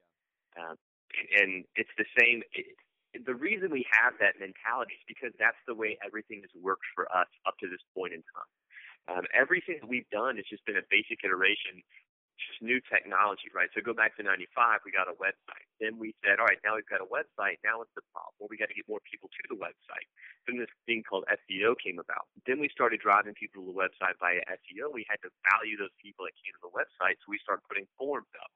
Um, 0.58 0.76
and 1.38 1.66
it's 1.78 1.94
the 1.98 2.10
same. 2.18 2.42
It, 2.54 2.74
the 3.26 3.34
reason 3.34 3.74
we 3.74 3.86
have 3.90 4.14
that 4.22 4.38
mentality 4.38 4.94
is 4.94 5.06
because 5.10 5.34
that's 5.42 5.58
the 5.66 5.74
way 5.74 5.98
everything 6.06 6.46
has 6.46 6.54
worked 6.54 6.86
for 6.94 7.10
us 7.10 7.30
up 7.50 7.58
to 7.62 7.66
this 7.66 7.81
point 7.98 8.14
in 8.14 8.22
time. 8.22 8.52
Um, 9.10 9.26
everything 9.33 9.81
that 9.81 9.90
we've 9.90 10.09
done 10.14 10.38
has 10.38 10.45
just 10.45 10.62
been 10.69 10.78
a 10.78 10.86
basic 10.94 11.26
iteration 11.26 11.81
just 12.48 12.64
new 12.64 12.80
technology, 12.88 13.52
right? 13.52 13.68
So 13.76 13.84
go 13.84 13.92
back 13.92 14.16
to 14.18 14.24
95, 14.24 14.86
we 14.86 14.92
got 14.96 15.12
a 15.12 15.16
website. 15.19 15.66
Then 15.81 16.00
we 16.00 16.16
said, 16.24 16.40
all 16.40 16.48
right, 16.48 16.60
now 16.64 16.80
we've 16.80 16.88
got 16.88 17.04
a 17.04 17.10
website. 17.10 17.60
Now 17.64 17.84
what's 17.84 17.94
the 17.96 18.06
problem? 18.14 18.36
Well, 18.40 18.52
we 18.52 18.60
got 18.60 18.72
to 18.72 18.78
get 18.78 18.88
more 18.88 19.04
people 19.04 19.28
to 19.28 19.44
the 19.52 19.60
website. 19.60 20.08
Then 20.48 20.60
this 20.60 20.72
thing 20.88 21.04
called 21.04 21.28
SEO 21.28 21.76
came 21.80 22.00
about. 22.00 22.30
Then 22.48 22.64
we 22.64 22.72
started 22.72 23.04
driving 23.04 23.36
people 23.36 23.64
to 23.64 23.68
the 23.69 23.78
website 23.78 24.16
via 24.19 24.44
SEO. 24.48 24.92
We 24.92 25.04
had 25.10 25.19
to 25.28 25.30
value 25.52 25.76
those 25.76 25.94
people 26.00 26.24
that 26.28 26.36
came 26.40 26.56
to 26.56 26.64
the 26.64 26.74
website, 26.74 27.19
so 27.22 27.31
we 27.31 27.40
started 27.44 27.64
putting 27.68 27.88
forms 28.00 28.31
up. 28.40 28.52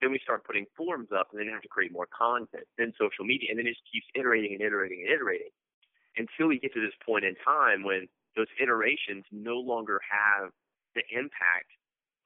Then 0.00 0.14
we 0.14 0.22
start 0.22 0.46
putting 0.46 0.66
forms 0.78 1.10
up, 1.10 1.34
and 1.34 1.42
then 1.42 1.50
have 1.50 1.66
to 1.66 1.72
create 1.72 1.90
more 1.90 2.06
content. 2.14 2.66
Then 2.78 2.94
social 2.94 3.26
media, 3.26 3.50
and 3.50 3.58
then 3.58 3.66
it 3.66 3.74
just 3.74 3.86
keeps 3.90 4.06
iterating 4.14 4.54
and 4.54 4.62
iterating 4.62 5.02
and 5.02 5.10
iterating 5.10 5.50
until 6.18 6.46
we 6.50 6.58
get 6.58 6.74
to 6.74 6.82
this 6.82 6.94
point 7.02 7.24
in 7.24 7.34
time 7.42 7.82
when 7.82 8.06
those 8.36 8.50
iterations 8.62 9.26
no 9.30 9.58
longer 9.58 10.00
have 10.06 10.50
the 10.94 11.02
impact 11.10 11.70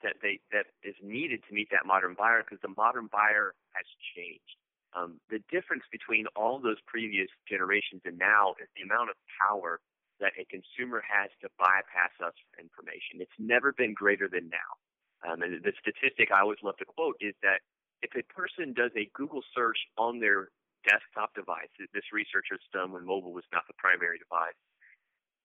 that 0.02 0.16
they 0.22 0.40
that 0.52 0.66
is 0.82 0.94
needed 1.02 1.42
to 1.48 1.54
meet 1.54 1.68
that 1.70 1.86
modern 1.86 2.14
buyer 2.14 2.42
because 2.42 2.60
the 2.62 2.74
modern 2.76 3.08
buyer 3.10 3.54
has 3.72 3.86
changed. 4.14 4.58
Um, 4.92 5.20
the 5.30 5.40
difference 5.50 5.84
between 5.90 6.26
all 6.36 6.60
those 6.60 6.76
previous 6.86 7.28
generations 7.48 8.02
and 8.04 8.18
now 8.18 8.52
is 8.60 8.68
the 8.76 8.84
amount 8.84 9.08
of 9.08 9.16
power 9.40 9.80
that 10.20 10.36
a 10.36 10.44
consumer 10.52 11.00
has 11.00 11.32
to 11.40 11.48
bypass 11.56 12.12
us 12.20 12.36
for 12.36 12.60
information. 12.60 13.24
It's 13.24 13.40
never 13.40 13.72
been 13.72 13.94
greater 13.96 14.28
than 14.28 14.52
now. 14.52 14.70
Um, 15.24 15.40
and 15.40 15.62
the 15.64 15.72
statistic 15.80 16.28
I 16.30 16.44
always 16.44 16.60
love 16.62 16.76
to 16.78 16.84
quote 16.84 17.16
is 17.20 17.34
that 17.42 17.64
if 18.02 18.12
a 18.18 18.26
person 18.34 18.74
does 18.74 18.90
a 18.98 19.08
Google 19.14 19.42
search 19.54 19.78
on 19.96 20.20
their 20.20 20.50
desktop 20.84 21.32
device, 21.34 21.70
this 21.78 22.12
research 22.12 22.50
was 22.50 22.60
done 22.74 22.92
when 22.92 23.06
mobile 23.06 23.32
was 23.32 23.46
not 23.52 23.62
the 23.66 23.78
primary 23.78 24.18
device, 24.18 24.58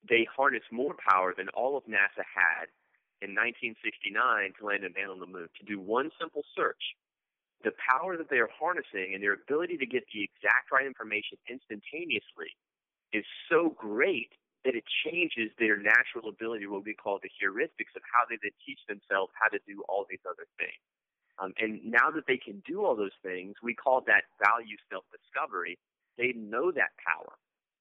they 0.04 0.28
harness 0.28 0.66
more 0.72 0.96
power 0.98 1.34
than 1.38 1.48
all 1.50 1.78
of 1.78 1.86
NASA 1.86 2.26
had 2.26 2.68
in 3.22 3.36
1969 3.36 4.54
to 4.60 4.66
land 4.66 4.86
a 4.86 4.94
man 4.94 5.10
on 5.12 5.20
the 5.20 5.30
moon 5.30 5.50
to 5.60 5.66
do 5.66 5.80
one 5.80 6.12
simple 6.20 6.44
search. 6.56 6.82
The 7.64 7.74
power 7.82 8.18
that 8.18 8.30
they 8.30 8.40
are 8.40 8.52
harnessing 8.54 9.14
and 9.16 9.24
their 9.24 9.34
ability 9.36 9.78
to 9.80 9.88
get 9.88 10.06
the 10.14 10.24
exact 10.24 10.72
right 10.72 10.86
information 10.88 11.38
instantaneously 11.50 12.54
is 13.14 13.26
so 13.50 13.76
great 13.78 14.32
that 14.66 14.76
it 14.76 14.84
changes 15.06 15.52
their 15.60 15.78
natural 15.78 16.30
ability, 16.30 16.68
what 16.68 16.86
we 16.86 16.94
call 16.94 17.20
the 17.24 17.32
heuristics 17.40 17.96
of 17.96 18.04
how 18.12 18.28
they 18.30 18.38
then 18.44 18.52
teach 18.66 18.80
themselves 18.90 19.32
how 19.40 19.48
to 19.50 19.60
do 19.68 19.84
all 19.90 20.06
these 20.10 20.24
other 20.30 20.48
things. 20.60 20.84
Um, 21.40 21.54
and 21.60 21.82
now 21.86 22.12
that 22.12 22.28
they 22.28 22.38
can 22.38 22.64
do 22.68 22.86
all 22.86 22.96
those 22.96 23.16
things, 23.24 23.56
we 23.64 23.76
call 23.76 24.04
that 24.08 24.26
value 24.44 24.78
self 24.92 25.06
discovery. 25.12 25.80
They 26.18 26.34
know 26.36 26.72
that 26.72 26.92
power. 27.04 27.34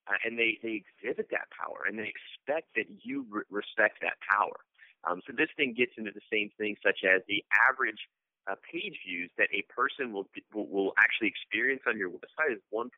uh, 0.09 0.19
and 0.25 0.39
they 0.39 0.59
they 0.63 0.83
exhibit 0.85 1.29
that 1.33 1.49
power, 1.55 1.85
and 1.89 1.99
they 1.99 2.11
expect 2.13 2.69
that 2.77 2.87
you 3.05 3.27
re- 3.31 3.49
respect 3.51 4.01
that 4.03 4.19
power. 4.29 4.57
Um, 5.07 5.23
so 5.27 5.33
this 5.33 5.49
thing 5.55 5.73
gets 5.73 5.95
into 5.97 6.11
the 6.11 6.25
same 6.27 6.51
thing, 6.59 6.75
such 6.83 7.07
as 7.07 7.23
the 7.31 7.47
average 7.71 8.03
uh, 8.51 8.59
page 8.67 8.99
views 9.07 9.31
that 9.39 9.47
a 9.55 9.63
person 9.71 10.13
will, 10.13 10.27
will 10.55 10.67
will 10.67 10.93
actually 10.99 11.31
experience 11.31 11.83
on 11.87 11.99
your 11.99 12.11
website 12.11 12.55
is 12.55 12.63
1.7. 12.75 12.91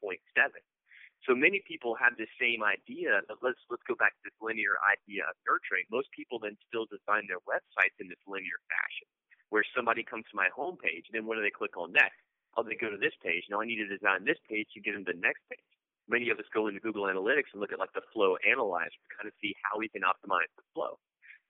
So 1.27 1.35
many 1.35 1.61
people 1.69 1.97
have 2.01 2.17
this 2.17 2.31
same 2.41 2.65
idea. 2.65 3.21
Let's 3.41 3.61
let's 3.69 3.85
go 3.85 3.97
back 3.97 4.17
to 4.17 4.23
this 4.25 4.37
linear 4.41 4.81
idea 4.85 5.29
of 5.29 5.37
nurturing. 5.45 5.85
Most 5.93 6.09
people 6.17 6.41
then 6.41 6.57
still 6.69 6.89
design 6.89 7.29
their 7.29 7.43
websites 7.45 7.97
in 8.01 8.09
this 8.09 8.21
linear 8.25 8.61
fashion, 8.73 9.09
where 9.53 9.65
somebody 9.77 10.05
comes 10.05 10.25
to 10.33 10.37
my 10.37 10.49
homepage, 10.53 11.09
and 11.09 11.15
then 11.17 11.25
what 11.29 11.37
do 11.37 11.43
they 11.45 11.53
click 11.53 11.77
on 11.77 11.93
next? 11.93 12.21
Oh, 12.57 12.65
they 12.65 12.79
go 12.79 12.89
to 12.89 13.01
this 13.01 13.15
page. 13.21 13.45
Now 13.53 13.61
I 13.61 13.69
need 13.69 13.81
to 13.85 13.91
design 13.91 14.25
this 14.25 14.41
page 14.49 14.69
to 14.73 14.81
get 14.81 14.97
them 14.97 15.05
to 15.05 15.13
the 15.13 15.21
next 15.21 15.45
page 15.49 15.65
many 16.09 16.31
of 16.31 16.39
us 16.41 16.49
go 16.53 16.67
into 16.67 16.81
Google 16.81 17.05
Analytics 17.05 17.53
and 17.53 17.61
look 17.61 17.73
at 17.73 17.79
like 17.79 17.93
the 17.93 18.01
flow 18.13 18.37
analyzer 18.49 18.97
to 18.97 19.09
kind 19.15 19.29
of 19.29 19.35
see 19.41 19.55
how 19.63 19.79
we 19.79 19.89
can 19.89 20.03
optimize 20.03 20.49
the 20.57 20.65
flow. 20.75 20.97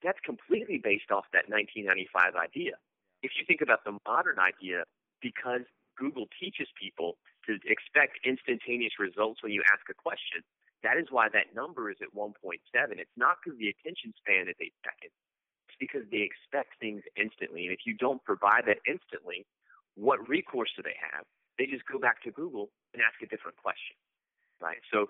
That's 0.03 0.19
completely 0.23 0.79
based 0.79 1.11
off 1.11 1.27
that 1.33 1.49
1995 1.51 2.35
idea. 2.35 2.79
If 3.23 3.35
you 3.35 3.43
think 3.45 3.61
about 3.61 3.83
the 3.83 3.99
modern 4.07 4.39
idea, 4.39 4.87
because 5.21 5.67
Google 5.99 6.27
teaches 6.39 6.71
people 6.79 7.19
to 7.47 7.59
expect 7.67 8.23
instantaneous 8.23 8.95
results 8.99 9.43
when 9.43 9.51
you 9.51 9.63
ask 9.67 9.83
a 9.91 9.97
question, 9.97 10.43
that 10.83 10.95
is 10.95 11.11
why 11.11 11.27
that 11.35 11.51
number 11.51 11.91
is 11.91 11.99
at 11.99 12.15
1.7. 12.15 12.31
It's 12.73 13.17
not 13.19 13.43
because 13.43 13.59
the 13.59 13.67
attention 13.67 14.15
span 14.15 14.47
is 14.47 14.55
eight 14.63 14.75
seconds. 14.87 15.11
It's 15.67 15.75
because 15.75 16.07
they 16.07 16.23
expect 16.23 16.79
things 16.79 17.03
instantly. 17.19 17.67
And 17.67 17.75
if 17.75 17.83
you 17.83 17.99
don't 17.99 18.23
provide 18.23 18.63
that 18.71 18.79
instantly, 18.87 19.43
what 19.99 20.23
recourse 20.29 20.71
do 20.79 20.83
they 20.83 20.95
have? 20.95 21.27
They 21.59 21.67
just 21.67 21.83
go 21.83 21.99
back 21.99 22.23
to 22.23 22.31
Google 22.31 22.71
and 22.95 23.03
ask 23.03 23.19
a 23.19 23.27
different 23.27 23.59
question 23.59 23.99
right? 24.61 24.79
So 24.91 25.09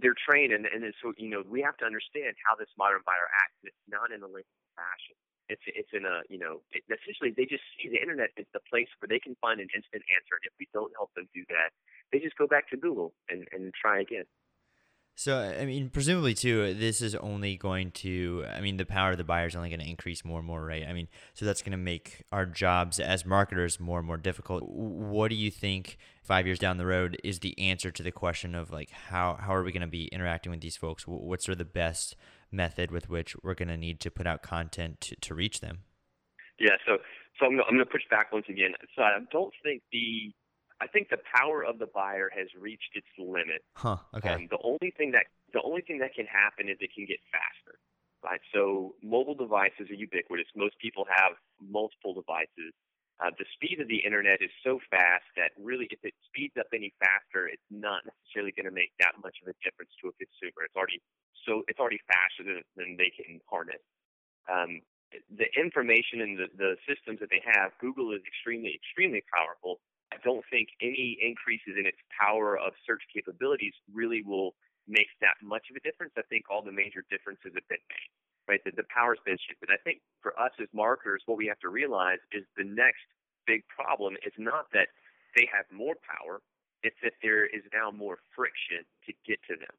they're 0.00 0.18
trained, 0.18 0.52
and, 0.52 0.66
and 0.66 0.82
so 1.02 1.12
you 1.16 1.30
know 1.30 1.42
we 1.48 1.62
have 1.62 1.76
to 1.78 1.86
understand 1.86 2.34
how 2.46 2.56
this 2.56 2.70
modern 2.78 3.02
buyer 3.04 3.28
acts. 3.42 3.58
It's 3.64 3.84
not 3.88 4.10
in 4.14 4.22
a 4.22 4.30
fashion. 4.78 5.16
It's 5.48 5.64
it's 5.66 5.92
in 5.92 6.04
a 6.04 6.22
you 6.28 6.38
know 6.38 6.62
essentially 6.74 7.34
they 7.34 7.46
just 7.46 7.64
see 7.76 7.88
the 7.88 8.00
internet 8.00 8.30
as 8.38 8.46
the 8.52 8.60
place 8.70 8.88
where 8.98 9.08
they 9.08 9.18
can 9.18 9.36
find 9.40 9.60
an 9.60 9.68
instant 9.74 10.04
answer. 10.14 10.38
And 10.38 10.46
if 10.46 10.54
we 10.58 10.68
don't 10.72 10.92
help 10.94 11.10
them 11.14 11.26
do 11.34 11.42
that, 11.48 11.72
they 12.12 12.18
just 12.18 12.36
go 12.36 12.46
back 12.46 12.68
to 12.70 12.76
Google 12.76 13.14
and 13.28 13.46
and 13.52 13.72
try 13.74 14.00
again. 14.00 14.28
So, 15.18 15.36
I 15.36 15.64
mean, 15.64 15.90
presumably 15.90 16.32
too, 16.32 16.74
this 16.74 17.02
is 17.02 17.16
only 17.16 17.56
going 17.56 17.90
to, 17.90 18.44
I 18.54 18.60
mean, 18.60 18.76
the 18.76 18.86
power 18.86 19.10
of 19.10 19.18
the 19.18 19.24
buyer 19.24 19.48
is 19.48 19.56
only 19.56 19.68
going 19.68 19.80
to 19.80 19.88
increase 19.88 20.24
more 20.24 20.38
and 20.38 20.46
more, 20.46 20.64
right? 20.64 20.84
I 20.88 20.92
mean, 20.92 21.08
so 21.34 21.44
that's 21.44 21.60
going 21.60 21.72
to 21.72 21.76
make 21.76 22.22
our 22.30 22.46
jobs 22.46 23.00
as 23.00 23.26
marketers 23.26 23.80
more 23.80 23.98
and 23.98 24.06
more 24.06 24.16
difficult. 24.16 24.62
What 24.68 25.30
do 25.30 25.34
you 25.34 25.50
think 25.50 25.98
five 26.28 26.46
years 26.46 26.58
down 26.58 26.76
the 26.76 26.86
road 26.86 27.16
is 27.24 27.40
the 27.40 27.58
answer 27.58 27.90
to 27.90 28.02
the 28.02 28.12
question 28.12 28.54
of 28.54 28.70
like, 28.70 28.90
how, 28.90 29.38
how 29.40 29.54
are 29.54 29.64
we 29.64 29.72
going 29.72 29.80
to 29.80 29.88
be 29.88 30.08
interacting 30.08 30.52
with 30.52 30.60
these 30.60 30.76
folks? 30.76 31.04
What's 31.08 31.46
sort 31.46 31.54
of 31.54 31.58
the 31.58 31.64
best 31.64 32.16
method 32.52 32.90
with 32.90 33.08
which 33.08 33.34
we're 33.42 33.54
going 33.54 33.68
to 33.68 33.78
need 33.78 33.98
to 34.00 34.10
put 34.10 34.26
out 34.26 34.42
content 34.42 35.00
to, 35.00 35.16
to 35.16 35.34
reach 35.34 35.60
them? 35.60 35.78
Yeah, 36.60 36.76
so, 36.86 36.98
so 37.40 37.46
I'm, 37.46 37.58
I'm 37.60 37.74
going 37.74 37.78
to 37.78 37.86
push 37.86 38.02
back 38.10 38.30
once 38.30 38.44
again. 38.48 38.72
So 38.94 39.02
I 39.02 39.18
don't 39.32 39.54
think 39.64 39.82
the, 39.90 40.34
I 40.80 40.86
think 40.86 41.08
the 41.08 41.18
power 41.34 41.64
of 41.64 41.78
the 41.78 41.86
buyer 41.86 42.30
has 42.36 42.48
reached 42.60 42.92
its 42.94 43.06
limit. 43.18 43.64
Huh. 43.74 43.96
Okay. 44.14 44.34
Um, 44.34 44.48
the 44.50 44.58
only 44.62 44.92
thing 44.96 45.12
that 45.12 45.26
the 45.54 45.62
only 45.62 45.80
thing 45.80 45.98
that 46.00 46.14
can 46.14 46.26
happen 46.26 46.68
is 46.68 46.76
it 46.80 46.90
can 46.94 47.06
get 47.06 47.18
faster. 47.32 47.78
Right. 48.22 48.40
So 48.52 48.94
mobile 49.02 49.34
devices 49.34 49.90
are 49.90 49.94
ubiquitous. 49.94 50.46
Most 50.54 50.78
people 50.78 51.06
have 51.08 51.32
multiple 51.58 52.12
devices. 52.14 52.74
Uh, 53.18 53.34
the 53.34 53.46
speed 53.54 53.82
of 53.82 53.88
the 53.90 53.98
internet 53.98 54.38
is 54.38 54.50
so 54.62 54.78
fast 54.94 55.26
that 55.34 55.50
really, 55.58 55.90
if 55.90 55.98
it 56.06 56.14
speeds 56.30 56.54
up 56.54 56.70
any 56.70 56.94
faster, 57.02 57.50
it's 57.50 57.66
not 57.66 58.06
necessarily 58.06 58.54
going 58.54 58.70
to 58.70 58.74
make 58.74 58.94
that 59.02 59.18
much 59.18 59.34
of 59.42 59.50
a 59.50 59.56
difference 59.58 59.90
to 59.98 60.06
a 60.06 60.14
consumer. 60.14 60.62
It's 60.62 60.78
already 60.78 61.02
so 61.46 61.62
it's 61.66 61.82
already 61.82 61.98
faster 62.06 62.46
than, 62.46 62.62
than 62.78 62.94
they 62.94 63.10
can 63.10 63.42
harness. 63.50 63.82
Um, 64.46 64.82
the 65.32 65.48
information 65.56 66.20
and 66.20 66.38
the, 66.38 66.48
the 66.54 66.72
systems 66.84 67.18
that 67.20 67.30
they 67.32 67.40
have, 67.42 67.72
Google 67.80 68.12
is 68.12 68.20
extremely, 68.28 68.76
extremely 68.76 69.24
powerful. 69.32 69.80
I 70.12 70.16
don't 70.22 70.44
think 70.52 70.68
any 70.80 71.16
increases 71.20 71.80
in 71.80 71.86
its 71.86 71.98
power 72.12 72.58
of 72.58 72.72
search 72.86 73.02
capabilities 73.12 73.72
really 73.92 74.22
will 74.22 74.54
make 74.86 75.08
that 75.20 75.36
much 75.42 75.68
of 75.70 75.76
a 75.76 75.82
difference. 75.84 76.12
I 76.16 76.24
think 76.28 76.48
all 76.48 76.62
the 76.62 76.72
major 76.72 77.04
differences 77.08 77.52
have 77.56 77.68
been 77.68 77.84
made, 77.88 78.10
right? 78.48 78.60
The, 78.64 78.72
the 78.72 78.88
power's 78.88 79.20
been 79.24 79.38
shifted. 79.38 79.68
I 79.70 79.78
think 79.84 80.00
for 80.22 80.32
us 80.40 80.50
as 80.60 80.68
marketers, 80.72 81.22
what 81.26 81.38
we 81.38 81.46
have 81.46 81.60
to 81.60 81.68
realize 81.68 82.18
is 82.32 82.44
the 82.56 82.64
next 82.64 83.04
big 83.46 83.62
problem 83.68 84.16
is 84.24 84.32
not 84.38 84.66
that 84.72 84.88
they 85.36 85.48
have 85.52 85.68
more 85.70 85.94
power, 86.00 86.40
it's 86.82 86.96
that 87.02 87.12
there 87.22 87.44
is 87.44 87.62
now 87.72 87.90
more 87.90 88.18
friction 88.34 88.82
to 89.06 89.12
get 89.26 89.38
to 89.48 89.54
them. 89.56 89.74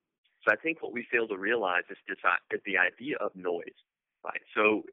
So 0.45 0.53
I 0.53 0.57
think 0.57 0.81
what 0.81 0.93
we 0.93 1.05
fail 1.11 1.27
to 1.27 1.37
realize 1.37 1.83
is, 1.89 1.97
this, 2.07 2.21
uh, 2.23 2.39
is 2.53 2.61
the 2.65 2.77
idea 2.77 3.17
of 3.19 3.35
noise, 3.35 3.75
right? 4.23 4.41
So 4.55 4.83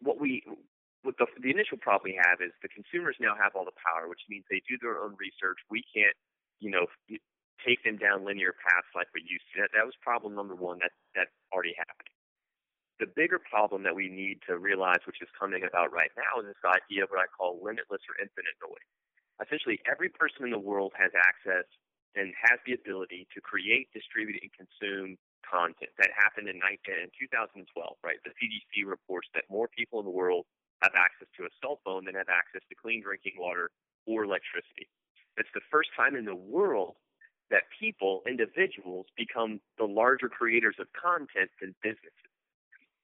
what 0.00 0.20
we 0.20 0.44
what 1.02 1.16
the, 1.16 1.26
the 1.40 1.48
initial 1.48 1.80
problem 1.80 2.12
we 2.12 2.20
have 2.20 2.44
is 2.44 2.52
the 2.60 2.68
consumers 2.68 3.16
now 3.20 3.32
have 3.32 3.56
all 3.56 3.64
the 3.64 3.76
power, 3.80 4.04
which 4.04 4.20
means 4.28 4.44
they 4.52 4.60
do 4.68 4.76
their 4.84 5.00
own 5.00 5.16
research. 5.16 5.56
We 5.72 5.80
can't, 5.88 6.12
you 6.60 6.68
know, 6.68 6.92
take 7.64 7.80
them 7.88 7.96
down 7.96 8.28
linear 8.28 8.52
paths 8.52 8.92
like 8.92 9.08
we 9.16 9.24
used 9.24 9.48
to. 9.56 9.64
That, 9.64 9.72
that 9.72 9.88
was 9.88 9.96
problem 10.04 10.36
number 10.36 10.54
one. 10.54 10.76
That 10.84 10.92
that's 11.16 11.32
already 11.52 11.72
happening. 11.76 12.19
The 13.00 13.08
bigger 13.08 13.40
problem 13.40 13.82
that 13.88 13.96
we 13.96 14.12
need 14.12 14.44
to 14.44 14.60
realize, 14.60 15.00
which 15.08 15.24
is 15.24 15.32
coming 15.32 15.64
about 15.64 15.88
right 15.88 16.12
now, 16.20 16.44
is 16.44 16.52
this 16.52 16.60
idea 16.68 17.04
of 17.04 17.10
what 17.10 17.24
I 17.24 17.32
call 17.32 17.56
limitless 17.64 18.04
or 18.04 18.20
infinite 18.20 18.60
noise. 18.60 18.88
Essentially, 19.40 19.80
every 19.88 20.12
person 20.12 20.44
in 20.44 20.52
the 20.52 20.60
world 20.60 20.92
has 21.00 21.08
access 21.16 21.64
and 22.12 22.36
has 22.36 22.60
the 22.68 22.76
ability 22.76 23.24
to 23.32 23.40
create, 23.40 23.88
distribute, 23.96 24.36
and 24.44 24.52
consume 24.52 25.16
content. 25.48 25.88
That 25.96 26.12
happened 26.12 26.52
in, 26.52 26.60
19, 26.60 27.08
in 27.08 27.08
2012, 27.16 27.64
right? 28.04 28.20
The 28.20 28.36
CDC 28.36 28.84
reports 28.84 29.32
that 29.32 29.48
more 29.48 29.72
people 29.72 29.96
in 30.00 30.04
the 30.04 30.12
world 30.12 30.44
have 30.84 30.92
access 30.92 31.28
to 31.40 31.48
a 31.48 31.52
cell 31.64 31.80
phone 31.80 32.04
than 32.04 32.20
have 32.20 32.28
access 32.28 32.60
to 32.68 32.76
clean 32.76 33.00
drinking 33.00 33.40
water 33.40 33.72
or 34.04 34.28
electricity. 34.28 34.92
It's 35.40 35.48
the 35.56 35.64
first 35.72 35.88
time 35.96 36.20
in 36.20 36.28
the 36.28 36.36
world 36.36 37.00
that 37.48 37.64
people, 37.80 38.20
individuals, 38.28 39.06
become 39.16 39.60
the 39.80 39.88
larger 39.88 40.28
creators 40.28 40.76
of 40.76 40.92
content 40.92 41.48
than 41.64 41.72
businesses. 41.80 42.28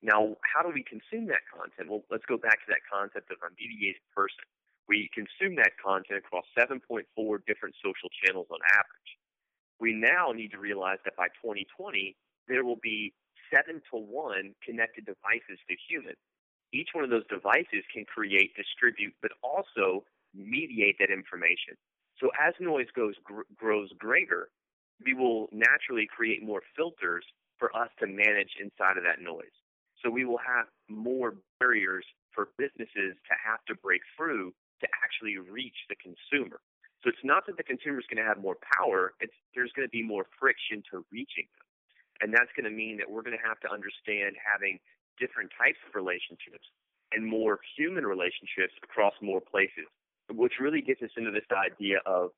Now, 0.03 0.37
how 0.45 0.63
do 0.63 0.71
we 0.73 0.85
consume 0.85 1.27
that 1.29 1.45
content? 1.49 1.91
Well, 1.91 2.05
let's 2.11 2.27
go 2.27 2.37
back 2.37 2.61
to 2.67 2.69
that 2.69 2.85
concept 2.87 3.31
of 3.33 3.39
a 3.43 3.51
mediated 3.59 4.03
person. 4.15 4.45
We 4.89 5.11
consume 5.13 5.57
that 5.57 5.75
content 5.83 6.23
across 6.23 6.45
7.4 6.59 7.09
different 7.47 7.75
social 7.83 8.11
channels 8.23 8.47
on 8.51 8.61
average. 8.77 9.11
We 9.81 9.93
now 9.93 10.33
need 10.33 10.53
to 10.53 10.59
realize 10.59 10.99
that 11.05 11.17
by 11.17 11.29
2020, 11.43 12.17
there 12.49 12.65
will 12.65 12.81
be 12.83 13.13
seven 13.53 13.83
to 13.91 13.97
one 13.99 14.55
connected 14.65 15.07
devices 15.07 15.59
to 15.69 15.75
humans 15.89 16.21
each 16.73 16.91
one 16.93 17.05
of 17.05 17.11
those 17.11 17.27
devices 17.29 17.85
can 17.93 18.05
create, 18.05 18.55
distribute, 18.57 19.15
but 19.23 19.33
also 19.43 20.05
mediate 20.35 20.97
that 20.99 21.11
information. 21.11 21.77
So 22.21 22.31
as 22.41 22.55
noise 22.61 22.89
goes 22.95 23.15
gr- 23.23 23.49
grows 23.55 23.91
greater, 23.99 24.49
we 25.05 25.15
will 25.15 25.49
naturally 25.53 26.07
create 26.07 26.43
more 26.43 26.63
filters 26.77 27.25
for 27.59 27.75
us 27.77 27.89
to 28.01 28.07
manage 28.07 28.57
inside 28.61 28.97
of 28.97 29.05
that 29.05 29.21
noise. 29.23 29.55
So 30.03 30.11
we 30.11 30.25
will 30.25 30.41
have 30.41 30.67
more 30.89 31.35
barriers 31.61 32.05
for 32.33 32.49
businesses 32.59 33.17
to 33.29 33.35
have 33.37 33.65
to 33.67 33.75
break 33.75 34.03
through 34.17 34.53
to 34.81 34.87
actually 35.03 35.39
reach 35.39 35.89
the 35.89 35.97
consumer. 35.97 36.61
So 37.03 37.09
it's 37.09 37.25
not 37.25 37.47
that 37.47 37.57
the 37.57 37.65
consumer 37.65 37.99
is 37.99 38.07
going 38.11 38.23
to 38.23 38.29
have 38.29 38.41
more 38.41 38.57
power, 38.77 39.15
it's 39.21 39.37
there's 39.55 39.73
going 39.73 39.87
to 39.87 39.93
be 39.93 40.03
more 40.03 40.27
friction 40.39 40.83
to 40.93 41.05
reaching 41.13 41.49
them. 41.57 41.67
And 42.21 42.33
that's 42.33 42.53
going 42.57 42.65
to 42.65 42.75
mean 42.75 42.97
that 42.99 43.09
we're 43.09 43.23
going 43.23 43.37
to 43.37 43.47
have 43.47 43.61
to 43.61 43.71
understand 43.73 44.37
having 44.41 44.81
different 45.21 45.53
types 45.57 45.81
of 45.85 45.95
relationships 45.95 46.69
and 47.13 47.25
more 47.25 47.61
human 47.77 48.05
relationships 48.05 48.73
across 48.83 49.15
more 49.21 49.41
places, 49.41 49.89
which 50.33 50.59
really 50.61 50.81
gets 50.81 51.01
us 51.03 51.13
into 51.17 51.31
this 51.31 51.47
idea 51.53 52.01
of 52.05 52.33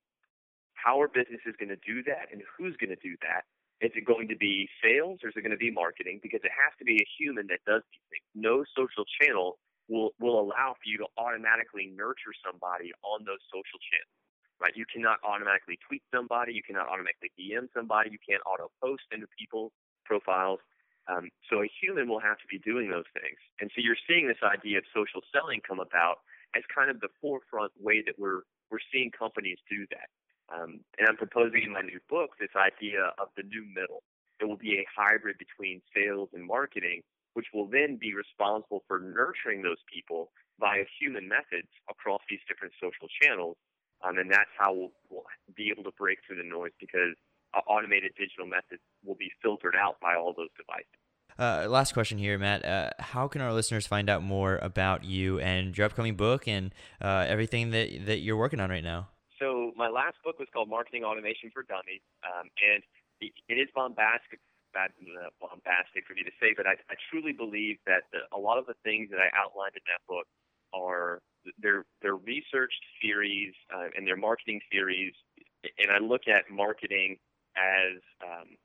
how 0.75 1.01
are 1.01 1.09
businesses 1.09 1.55
going 1.59 1.71
to 1.71 1.81
do 1.87 2.03
that 2.05 2.31
and 2.31 2.43
who's 2.57 2.77
going 2.77 2.91
to 2.91 3.03
do 3.03 3.17
that? 3.23 3.47
Is 3.81 3.93
it 3.95 4.05
going 4.05 4.27
to 4.29 4.37
be 4.37 4.69
sales 4.83 5.23
or 5.23 5.31
is 5.31 5.37
it 5.39 5.43
going 5.43 5.55
to 5.55 5.61
be 5.61 5.71
marketing? 5.71 6.19
Because 6.23 6.43
it 6.43 6.51
has 6.51 6.75
to 6.79 6.85
be 6.85 6.99
a 6.99 7.09
human 7.19 7.47
that 7.49 7.63
does 7.63 7.83
these 7.95 8.07
things. 8.11 8.27
No 8.35 8.67
social 8.75 9.07
channel 9.23 9.59
will, 9.87 10.11
will 10.19 10.41
allow 10.41 10.75
for 10.75 10.87
you 10.87 10.99
to 10.99 11.07
automatically 11.17 11.87
nurture 11.95 12.35
somebody 12.43 12.91
on 13.07 13.23
those 13.23 13.43
social 13.55 13.79
channels. 13.79 14.15
Right? 14.59 14.75
You 14.75 14.83
cannot 14.91 15.23
automatically 15.23 15.79
tweet 15.87 16.03
somebody, 16.11 16.51
you 16.51 16.67
cannot 16.67 16.91
automatically 16.91 17.31
DM 17.39 17.71
somebody, 17.71 18.11
you 18.11 18.19
can't 18.19 18.43
auto 18.43 18.75
post 18.83 19.07
into 19.15 19.31
people's 19.39 19.71
profiles. 20.03 20.59
Um, 21.07 21.31
so 21.47 21.63
a 21.63 21.71
human 21.71 22.11
will 22.11 22.19
have 22.19 22.43
to 22.43 22.49
be 22.51 22.59
doing 22.59 22.91
those 22.91 23.07
things. 23.15 23.39
And 23.63 23.71
so 23.71 23.79
you're 23.79 24.01
seeing 24.11 24.27
this 24.27 24.43
idea 24.43 24.83
of 24.83 24.85
social 24.91 25.23
selling 25.31 25.63
come 25.63 25.79
about 25.79 26.27
as 26.59 26.67
kind 26.75 26.91
of 26.91 26.99
the 26.99 27.09
forefront 27.23 27.71
way 27.79 28.03
that 28.03 28.19
we're 28.19 28.43
we're 28.71 28.85
seeing 28.93 29.11
companies 29.11 29.57
do 29.71 29.87
that. 29.91 30.13
Um, 30.49 30.81
and 30.99 31.09
I'm 31.09 31.17
proposing 31.17 31.63
in 31.65 31.73
my 31.73 31.83
new 31.83 32.01
book 32.09 32.31
this 32.41 32.55
idea 32.57 33.13
of 33.19 33.29
the 33.37 33.43
new 33.43 33.65
middle. 33.69 34.03
It 34.41 34.47
will 34.47 34.57
be 34.57 34.79
a 34.79 34.87
hybrid 34.89 35.37
between 35.39 35.83
sales 35.95 36.31
and 36.33 36.47
marketing, 36.47 37.03
which 37.35 37.47
will 37.53 37.67
then 37.67 37.99
be 38.01 38.15
responsible 38.15 38.85
for 38.89 38.99
nurturing 38.99 39.63
those 39.63 39.83
people 39.93 40.31
via 40.61 40.85
human 40.99 41.29
methods 41.29 41.69
across 41.91 42.23
these 42.31 42.41
different 42.49 42.73
social 42.81 43.09
channels. 43.21 43.57
Um, 44.03 44.17
and 44.17 44.31
that's 44.31 44.51
how 44.57 44.73
we'll, 44.73 44.93
we'll 45.11 45.27
be 45.57 45.71
able 45.71 45.83
to 45.85 45.95
break 45.99 46.19
through 46.27 46.37
the 46.37 46.49
noise 46.49 46.73
because 46.81 47.15
automated 47.67 48.13
digital 48.17 48.47
methods 48.47 48.81
will 49.05 49.17
be 49.17 49.31
filtered 49.43 49.75
out 49.75 49.99
by 50.01 50.15
all 50.15 50.33
those 50.37 50.51
devices. 50.57 50.87
Uh, 51.39 51.69
last 51.69 51.93
question 51.93 52.19
here, 52.19 52.39
Matt. 52.39 52.65
Uh, 52.65 52.91
how 52.99 53.29
can 53.29 53.41
our 53.41 53.53
listeners 53.53 53.87
find 53.87 54.11
out 54.11 54.23
more 54.23 54.59
about 54.59 55.05
you 55.05 55.39
and 55.39 55.77
your 55.77 55.87
upcoming 55.87 56.17
book 56.17 56.49
and 56.49 56.75
uh, 57.01 57.25
everything 57.29 57.71
that 57.71 58.07
that 58.07 58.19
you're 58.19 58.37
working 58.37 58.61
on 58.61 58.71
right 58.71 58.83
now? 58.83 59.09
My 59.79 59.89
last 59.89 60.19
book 60.25 60.39
was 60.43 60.49
called 60.53 60.69
Marketing 60.69 61.05
Automation 61.05 61.55
for 61.55 61.63
Dummies, 61.63 62.03
um, 62.27 62.51
and 62.59 62.83
it 63.23 63.55
is 63.55 63.69
bombastic. 63.75 64.43
Bad, 64.75 64.93
uh, 65.01 65.33
bombastic 65.41 66.05
for 66.05 66.13
me 66.13 66.21
to 66.29 66.35
say, 66.37 66.53
but 66.55 66.67
I, 66.67 66.77
I 66.93 66.95
truly 67.09 67.33
believe 67.33 67.79
that 67.87 68.05
the, 68.13 68.29
a 68.37 68.39
lot 68.39 68.59
of 68.59 68.67
the 68.67 68.77
things 68.85 69.09
that 69.09 69.17
I 69.17 69.33
outlined 69.33 69.73
in 69.73 69.81
that 69.89 70.05
book 70.05 70.29
are 70.75 71.23
they're 71.57 71.87
they're 72.03 72.21
researched 72.21 72.85
theories 73.01 73.55
uh, 73.73 73.89
and 73.97 74.07
they're 74.07 74.21
marketing 74.21 74.61
theories, 74.71 75.15
and 75.79 75.91
I 75.91 75.99
look 76.05 76.29
at 76.29 76.51
marketing 76.53 77.17
as 77.57 77.97
um, 78.21 78.61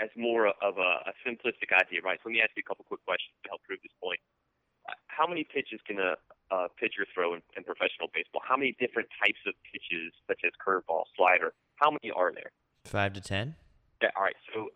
as 0.00 0.10
more 0.16 0.48
of 0.48 0.76
a, 0.76 0.92
a 1.08 1.12
simplistic 1.24 1.72
idea, 1.72 2.02
right? 2.04 2.18
So 2.20 2.28
let 2.28 2.34
me 2.34 2.42
ask 2.42 2.50
you 2.56 2.62
a 2.66 2.68
couple 2.68 2.84
quick 2.84 3.04
questions 3.06 3.32
to 3.44 3.50
help 3.50 3.62
prove 3.64 3.80
this 3.82 3.96
point. 4.02 4.20
How 5.06 5.26
many 5.26 5.44
pitches 5.44 5.80
can 5.86 5.98
a, 5.98 6.16
a 6.54 6.68
pitcher 6.80 7.06
throw 7.14 7.34
in, 7.34 7.42
in 7.56 7.64
professional 7.64 8.08
baseball? 8.14 8.42
How 8.46 8.56
many 8.56 8.76
different 8.80 9.08
types 9.22 9.38
of 9.46 9.54
pitches, 9.70 10.12
such 10.26 10.40
as 10.44 10.52
curveball, 10.58 11.04
slider? 11.16 11.52
How 11.76 11.90
many 11.90 12.10
are 12.10 12.32
there? 12.32 12.50
Five 12.84 13.12
to 13.14 13.20
ten. 13.20 13.54
Yeah. 14.02 14.10
All 14.16 14.22
right. 14.22 14.36
So, 14.54 14.68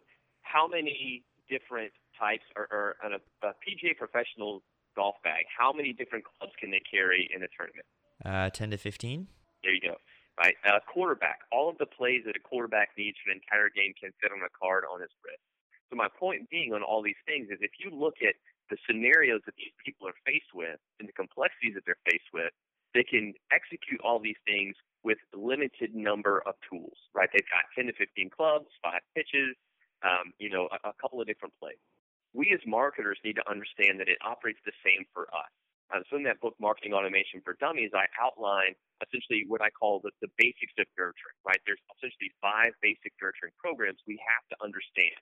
how 0.43 0.69
many 0.69 1.25
different 1.49 1.93
types 2.19 2.45
are, 2.55 2.69
are 2.71 2.97
on 3.05 3.13
a, 3.15 3.21
a 3.47 3.53
PGA 3.65 3.97
professional 3.97 4.63
golf 4.95 5.17
bag? 5.25 5.45
How 5.51 5.73
many 5.73 5.93
different 5.93 6.25
clubs 6.25 6.53
can 6.61 6.71
they 6.71 6.83
carry 6.89 7.29
in 7.35 7.43
a 7.43 7.49
tournament? 7.57 7.87
Uh, 8.25 8.51
ten 8.51 8.71
to 8.71 8.77
fifteen. 8.77 9.29
There 9.63 9.75
you 9.75 9.81
go 9.81 9.97
right? 10.39 10.57
A 10.65 10.81
quarterback, 10.81 11.41
all 11.51 11.69
of 11.69 11.79
the 11.79 11.87
plays 11.87 12.23
that 12.27 12.37
a 12.37 12.41
quarterback 12.41 12.91
needs 12.97 13.17
for 13.25 13.33
an 13.33 13.41
entire 13.41 13.73
game 13.73 13.93
can 13.97 14.13
fit 14.21 14.33
on 14.33 14.45
a 14.45 14.53
card 14.53 14.85
on 14.85 15.01
his 15.01 15.11
wrist. 15.25 15.41
So 15.89 15.97
my 15.97 16.09
point 16.09 16.51
being 16.51 16.75
on 16.75 16.83
all 16.83 17.03
these 17.03 17.19
things 17.25 17.49
is 17.49 17.59
if 17.61 17.81
you 17.81 17.91
look 17.91 18.21
at 18.21 18.37
the 18.71 18.77
scenarios 18.87 19.41
that 19.47 19.55
these 19.57 19.75
people 19.85 20.09
are 20.09 20.19
faced 20.27 20.53
with 20.55 20.79
and 21.01 21.09
the 21.09 21.13
complexities 21.13 21.75
that 21.75 21.85
they're 21.87 22.01
faced 22.05 22.31
with, 22.33 22.53
they 22.95 23.05
can 23.05 23.35
execute 23.53 24.01
all 24.01 24.19
these 24.19 24.41
things 24.47 24.75
with 25.05 25.19
limited 25.35 25.95
number 25.95 26.43
of 26.47 26.55
tools, 26.69 26.97
right? 27.15 27.29
They've 27.33 27.53
got 27.53 27.69
10 27.77 27.87
to 27.87 27.95
15 27.95 28.31
clubs, 28.31 28.67
five 28.83 29.05
pitches, 29.15 29.55
um, 30.03 30.33
you 30.39 30.51
know, 30.51 30.69
a, 30.73 30.91
a 30.91 30.95
couple 31.01 31.21
of 31.21 31.27
different 31.27 31.55
plays. 31.61 31.79
We 32.35 32.51
as 32.53 32.61
marketers 32.67 33.19
need 33.25 33.37
to 33.37 33.47
understand 33.49 34.01
that 34.01 34.09
it 34.09 34.19
operates 34.25 34.61
the 34.65 34.75
same 34.85 35.07
for 35.13 35.29
us. 35.33 35.53
Um, 35.95 36.03
so 36.11 36.17
in 36.19 36.25
that 36.27 36.41
book, 36.43 36.59
Marketing 36.59 36.93
Automation 36.93 37.41
for 37.45 37.55
Dummies, 37.61 37.95
I 37.95 38.11
outline 38.19 38.75
essentially 38.99 39.47
what 39.47 39.63
I 39.63 39.71
call 39.71 40.01
the, 40.03 40.11
the 40.21 40.33
basics 40.37 40.75
of 40.81 40.91
nurturing, 40.99 41.39
right? 41.47 41.61
There's 41.65 41.81
essentially 41.95 42.35
five 42.43 42.75
basic 42.83 43.15
nurturing 43.23 43.55
programs 43.63 44.03
we 44.07 44.19
have 44.19 44.45
to 44.51 44.57
understand. 44.59 45.15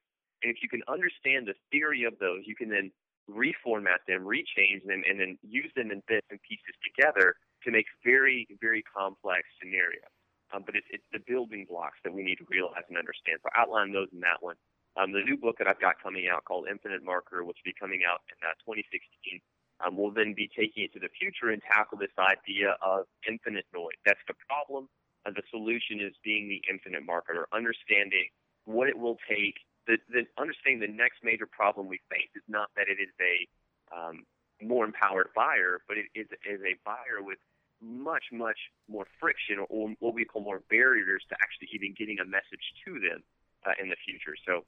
And 0.42 0.48
if 0.48 0.62
you 0.64 0.68
can 0.68 0.80
understand 0.88 1.48
the 1.48 1.56
theory 1.68 2.04
of 2.04 2.16
those, 2.18 2.48
you 2.48 2.56
can 2.56 2.68
then 2.72 2.92
reformat 3.30 4.04
them, 4.06 4.24
rechange 4.24 4.84
them, 4.86 5.02
and 5.08 5.20
then 5.20 5.38
use 5.42 5.70
them 5.76 5.90
in 5.90 6.02
bits 6.08 6.26
and 6.30 6.40
pieces 6.42 6.74
together 6.84 7.36
to 7.64 7.70
make 7.70 7.86
very, 8.04 8.46
very 8.60 8.82
complex 8.82 9.48
scenarios. 9.60 10.12
Um, 10.52 10.62
but 10.64 10.76
it's, 10.76 10.86
it's 10.90 11.08
the 11.12 11.24
building 11.26 11.66
blocks 11.68 11.98
that 12.04 12.12
we 12.12 12.22
need 12.22 12.36
to 12.38 12.46
realize 12.48 12.84
and 12.88 12.98
understand. 12.98 13.40
So 13.42 13.48
outline 13.56 13.92
those 13.92 14.08
in 14.12 14.20
that 14.20 14.38
one. 14.40 14.56
Um, 14.94 15.10
the 15.10 15.24
new 15.26 15.36
book 15.36 15.58
that 15.58 15.66
I've 15.66 15.80
got 15.80 15.98
coming 15.98 16.30
out 16.30 16.44
called 16.44 16.68
Infinite 16.70 17.02
Marketer, 17.02 17.42
which 17.42 17.58
will 17.58 17.72
be 17.72 17.74
coming 17.74 18.06
out 18.06 18.22
in 18.30 18.38
uh, 18.46 18.54
2016, 18.62 19.40
um, 19.82 19.96
we'll 19.98 20.14
then 20.14 20.34
be 20.36 20.46
taking 20.54 20.84
it 20.84 20.92
to 20.94 21.00
the 21.02 21.10
future 21.18 21.50
and 21.50 21.60
tackle 21.66 21.98
this 21.98 22.14
idea 22.14 22.78
of 22.78 23.10
infinite 23.26 23.66
noise. 23.74 23.98
That's 24.06 24.22
the 24.28 24.38
problem. 24.46 24.86
And 25.26 25.34
the 25.34 25.42
solution 25.50 25.98
is 25.98 26.14
being 26.22 26.46
the 26.46 26.62
infinite 26.70 27.02
marketer, 27.02 27.50
understanding 27.50 28.28
what 28.64 28.88
it 28.88 28.96
will 28.96 29.18
take. 29.28 29.56
The, 29.86 29.98
the 30.08 30.24
understanding 30.38 30.80
the 30.80 30.92
next 30.92 31.22
major 31.22 31.46
problem 31.46 31.88
we 31.88 32.00
face 32.08 32.32
is 32.34 32.42
not 32.48 32.70
that 32.76 32.88
it 32.88 32.96
is 33.02 33.12
a 33.20 33.46
um, 33.94 34.24
more 34.62 34.84
empowered 34.84 35.28
buyer, 35.34 35.80
but 35.88 35.98
it 35.98 36.06
is, 36.14 36.26
is 36.48 36.60
a 36.64 36.76
buyer 36.84 37.20
with 37.20 37.38
much, 37.82 38.24
much 38.32 38.58
more 38.88 39.06
friction 39.20 39.58
or 39.68 39.92
what 40.00 40.14
we 40.14 40.24
call 40.24 40.42
more 40.42 40.62
barriers 40.70 41.22
to 41.28 41.36
actually 41.42 41.68
even 41.72 41.94
getting 41.96 42.18
a 42.18 42.24
message 42.24 42.64
to 42.84 42.94
them 42.94 43.22
uh, 43.66 43.72
in 43.80 43.88
the 43.88 43.96
future. 44.04 44.34
So 44.46 44.64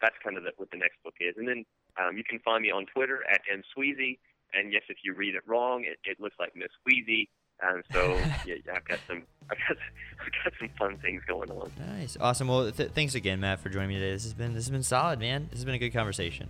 that's 0.00 0.16
kind 0.22 0.36
of 0.36 0.44
the, 0.44 0.50
what 0.56 0.70
the 0.70 0.78
next 0.78 1.02
book 1.04 1.14
is. 1.20 1.34
And 1.36 1.46
then 1.46 1.64
um, 2.00 2.16
you 2.16 2.24
can 2.24 2.38
find 2.40 2.62
me 2.62 2.70
on 2.70 2.86
Twitter 2.86 3.22
at 3.30 3.42
msweezey. 3.46 4.18
And 4.54 4.72
yes, 4.72 4.82
if 4.88 4.98
you 5.04 5.14
read 5.14 5.34
it 5.34 5.42
wrong, 5.46 5.84
it, 5.84 5.98
it 6.04 6.18
looks 6.20 6.36
like 6.38 6.56
Miss 6.56 6.72
Wheezy. 6.84 7.28
And 7.62 7.82
so 7.92 8.14
yeah, 8.46 8.56
I've 8.74 8.84
got 8.84 8.98
some 9.06 9.22
I've 9.50 9.58
got, 9.68 9.76
I've 10.20 10.44
got 10.44 10.52
some 10.58 10.68
fun 10.78 10.98
things 10.98 11.22
going 11.26 11.50
on. 11.50 11.70
Nice, 11.78 12.16
awesome. 12.20 12.48
Well, 12.48 12.70
th- 12.70 12.90
thanks 12.90 13.14
again, 13.14 13.40
Matt, 13.40 13.60
for 13.60 13.68
joining 13.68 13.90
me 13.90 13.94
today. 13.94 14.12
This 14.12 14.24
has 14.24 14.34
been 14.34 14.54
this 14.54 14.64
has 14.64 14.70
been 14.70 14.82
solid, 14.82 15.20
man. 15.20 15.46
This 15.50 15.58
has 15.58 15.64
been 15.64 15.74
a 15.74 15.78
good 15.78 15.92
conversation. 15.92 16.48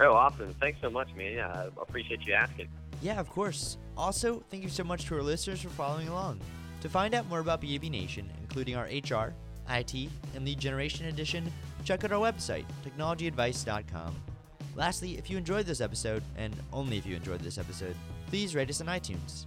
Oh, 0.00 0.12
awesome! 0.12 0.52
Thanks 0.60 0.80
so 0.80 0.90
much, 0.90 1.14
man. 1.14 1.34
Yeah, 1.34 1.48
I 1.48 1.66
appreciate 1.80 2.22
you 2.26 2.34
asking. 2.34 2.68
Yeah, 3.00 3.20
of 3.20 3.28
course. 3.30 3.78
Also, 3.96 4.42
thank 4.50 4.62
you 4.62 4.68
so 4.68 4.82
much 4.82 5.04
to 5.06 5.14
our 5.14 5.22
listeners 5.22 5.62
for 5.62 5.68
following 5.70 6.08
along. 6.08 6.40
To 6.80 6.88
find 6.88 7.14
out 7.14 7.28
more 7.28 7.38
about 7.38 7.62
B2B 7.62 7.90
Nation, 7.90 8.28
including 8.42 8.76
our 8.76 8.84
HR, 8.86 9.32
IT, 9.70 9.94
and 10.34 10.44
lead 10.44 10.58
generation 10.58 11.06
edition, 11.06 11.50
check 11.84 12.04
out 12.04 12.12
our 12.12 12.20
website, 12.20 12.64
technologyadvice.com. 12.84 14.14
Lastly, 14.76 15.16
if 15.16 15.30
you 15.30 15.38
enjoyed 15.38 15.66
this 15.66 15.80
episode, 15.80 16.22
and 16.36 16.54
only 16.72 16.98
if 16.98 17.06
you 17.06 17.14
enjoyed 17.14 17.40
this 17.40 17.58
episode, 17.58 17.94
please 18.26 18.54
rate 18.54 18.68
us 18.70 18.80
on 18.80 18.88
iTunes. 18.88 19.46